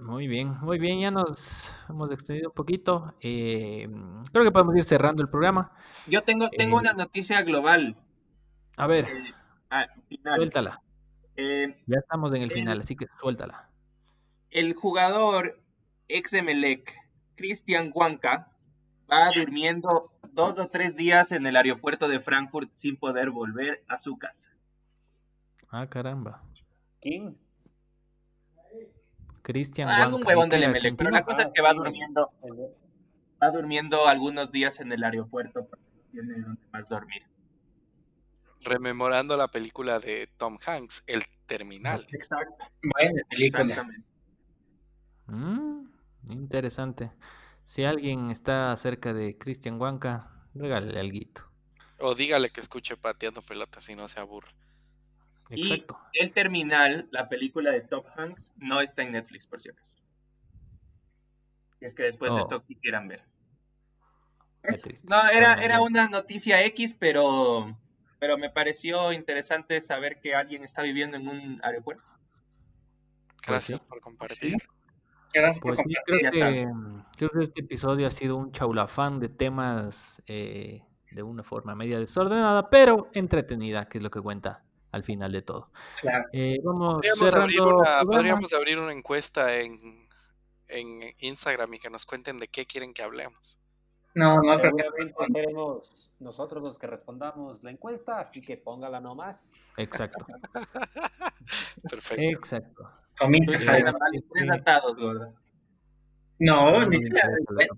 [0.00, 1.00] Muy bien, muy bien.
[1.00, 3.14] Ya nos hemos extendido un poquito.
[3.20, 3.88] Eh,
[4.32, 5.72] creo que podemos ir cerrando el programa.
[6.06, 7.96] Yo tengo, tengo Eh, una noticia global.
[8.76, 9.06] A ver,
[9.70, 10.36] Ah, final.
[10.36, 10.80] suéltala.
[11.36, 13.70] Eh, Ya estamos en el el- final, así que suéltala.
[14.50, 15.60] el jugador
[16.08, 16.92] ex Emelec,
[17.36, 18.52] Cristian Huanca,
[19.10, 23.98] va durmiendo dos o tres días en el aeropuerto de Frankfurt sin poder volver a
[23.98, 24.48] su casa.
[25.70, 26.42] Ah, caramba.
[27.00, 27.38] ¿Quién?
[29.42, 32.32] Cristian Ah, algún huevón ¿y del Emelec, pero la cosa es que va durmiendo,
[33.42, 37.22] va durmiendo algunos días en el aeropuerto porque no tiene donde más dormir.
[38.62, 42.06] Rememorando la película de Tom Hanks, El Terminal.
[42.10, 43.62] Exacto, Buena película.
[43.64, 44.08] exactamente.
[45.26, 45.84] Mm,
[46.30, 47.12] interesante.
[47.64, 51.42] Si alguien está cerca de Cristian Huanca, regálale alguito.
[51.98, 54.50] O dígale que escuche pateando pelotas y no se aburre.
[55.50, 55.98] Exacto.
[56.12, 59.96] Y El Terminal, la película de Tom Hanks, no está en Netflix, por si acaso.
[61.80, 62.40] Y es que después de Oh.
[62.40, 63.24] esto quisieran ver.
[64.62, 65.06] Qué triste.
[65.08, 67.78] No, era, era una noticia X, pero,
[68.18, 72.04] pero me pareció interesante saber que alguien está viviendo en un aeropuerto.
[73.46, 73.86] Gracias sí.
[73.88, 74.56] por compartir.
[75.60, 76.68] Pues sí, creo que,
[77.16, 81.98] creo que este episodio ha sido un chaulafán de temas eh, de una forma media
[81.98, 85.70] desordenada, pero entretenida, que es lo que cuenta al final de todo.
[86.00, 86.24] Claro.
[86.32, 87.76] Eh, vamos Podríamos abrir, cerrando.
[87.76, 88.12] una, programa.
[88.12, 90.08] podríamos abrir una encuesta en,
[90.68, 93.58] en Instagram y que nos cuenten de qué quieren que hablemos.
[94.14, 99.52] No, no creo que seremos nosotros los que respondamos la encuesta, así que póngala nomás.
[99.76, 100.24] Exacto,
[101.90, 102.22] Perfecto.
[102.22, 102.90] exacto.
[104.32, 105.34] Tres atados, gordo.
[106.38, 107.28] No, No, ni siquiera,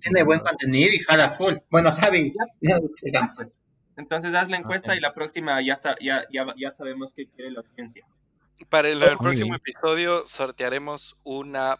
[0.01, 1.55] tiene buen contenido y jala full.
[1.71, 3.47] Bueno, Javi, ya sigamos.
[3.97, 7.51] Entonces haz la encuesta y la próxima ya, está, ya, ya, ya sabemos qué quiere
[7.51, 8.07] la audiencia.
[8.69, 9.61] Para el, próximo bien.
[9.67, 11.79] episodio sortearemos una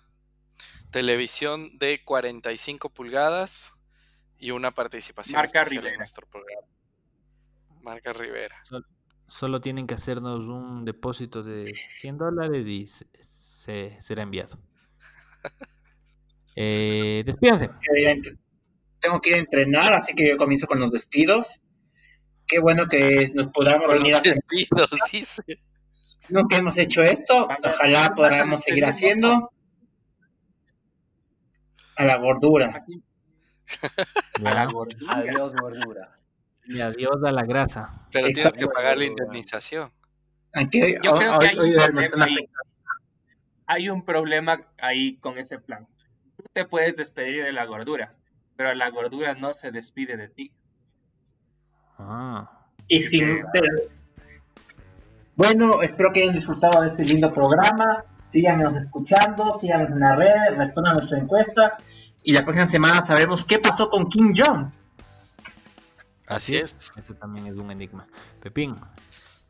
[0.91, 3.76] televisión de 45 pulgadas
[4.39, 5.93] y una participación Marca especial Rivera.
[5.95, 6.67] en nuestro programa.
[7.83, 8.57] Marca Rivera.
[9.29, 14.59] Solo tienen que hacernos un depósito de 100 dólares y se, se- será enviado.
[16.55, 17.69] Eh, despídense.
[17.83, 18.35] que
[19.01, 21.47] Tengo que ir a entrenar, así que yo comienzo con los despidos.
[22.47, 25.43] Qué bueno que nos podamos reunir los despidos, dice.
[26.29, 29.51] Nunca hemos hecho esto, ojalá podamos seguir haciendo.
[31.97, 32.85] A la gordura.
[34.41, 35.15] La gordura.
[35.15, 36.19] Adiós, gordura.
[36.65, 38.07] Y adiós a la grasa.
[38.13, 39.91] Pero tienes que pagar la indemnización.
[40.53, 42.49] Aunque Yo creo que hay un, problema ahí.
[43.67, 45.87] Hay un problema ahí con ese plan.
[46.37, 48.15] Tú te puedes despedir de la gordura,
[48.57, 50.53] pero la gordura no se despide de ti.
[51.99, 52.51] Ah.
[52.89, 53.45] Y sin...
[55.35, 58.05] Bueno, espero que hayan disfrutado de este lindo programa.
[58.33, 61.79] Síganos escuchando, síganos en las redes, respondan a nuestra encuesta.
[62.27, 64.73] Y la próxima semana sabremos qué pasó con Kim Jong.
[66.27, 66.75] Así es.
[66.97, 68.05] Eso también es un enigma.
[68.43, 68.75] Pepín.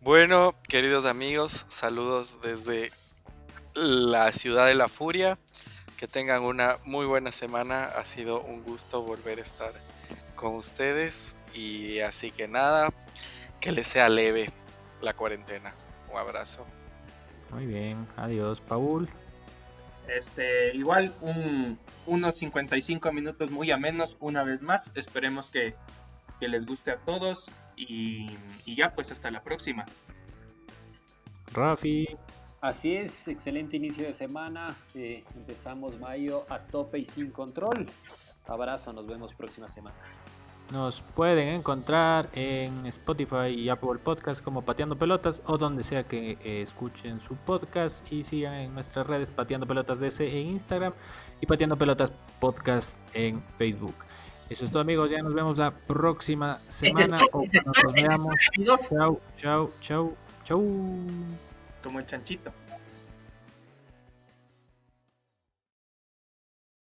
[0.03, 2.93] Bueno, queridos amigos, saludos desde
[3.73, 5.39] la ciudad de la furia.
[5.97, 7.85] Que tengan una muy buena semana.
[7.85, 9.73] Ha sido un gusto volver a estar
[10.35, 11.35] con ustedes.
[11.55, 12.93] Y así que nada,
[13.59, 14.53] que les sea leve
[15.01, 15.73] la cuarentena.
[16.13, 16.67] Un abrazo.
[17.53, 18.07] Muy bien.
[18.19, 19.09] Adiós, Paul.
[20.09, 24.91] Este, igual un, unos 55 minutos muy amenos una vez más.
[24.95, 25.75] Esperemos que,
[26.41, 28.31] que les guste a todos y,
[28.65, 29.85] y ya pues hasta la próxima.
[31.53, 32.07] Rafi.
[32.61, 34.75] Así es, excelente inicio de semana.
[34.95, 37.87] Eh, empezamos mayo a tope y sin control.
[38.47, 39.97] Abrazo, nos vemos próxima semana.
[40.73, 46.39] Nos pueden encontrar en Spotify y Apple Podcast como Pateando Pelotas o donde sea que
[46.43, 50.93] eh, escuchen su podcast y sigan en nuestras redes Pateando Pelotas DC en Instagram
[51.41, 53.95] y Pateando Pelotas Podcast en Facebook.
[54.51, 58.35] Eso es todo amigos, ya nos vemos la próxima semana o cuando nos veamos.
[58.89, 60.65] Chau, chau, chau, chau.
[61.81, 62.53] Como el chanchito.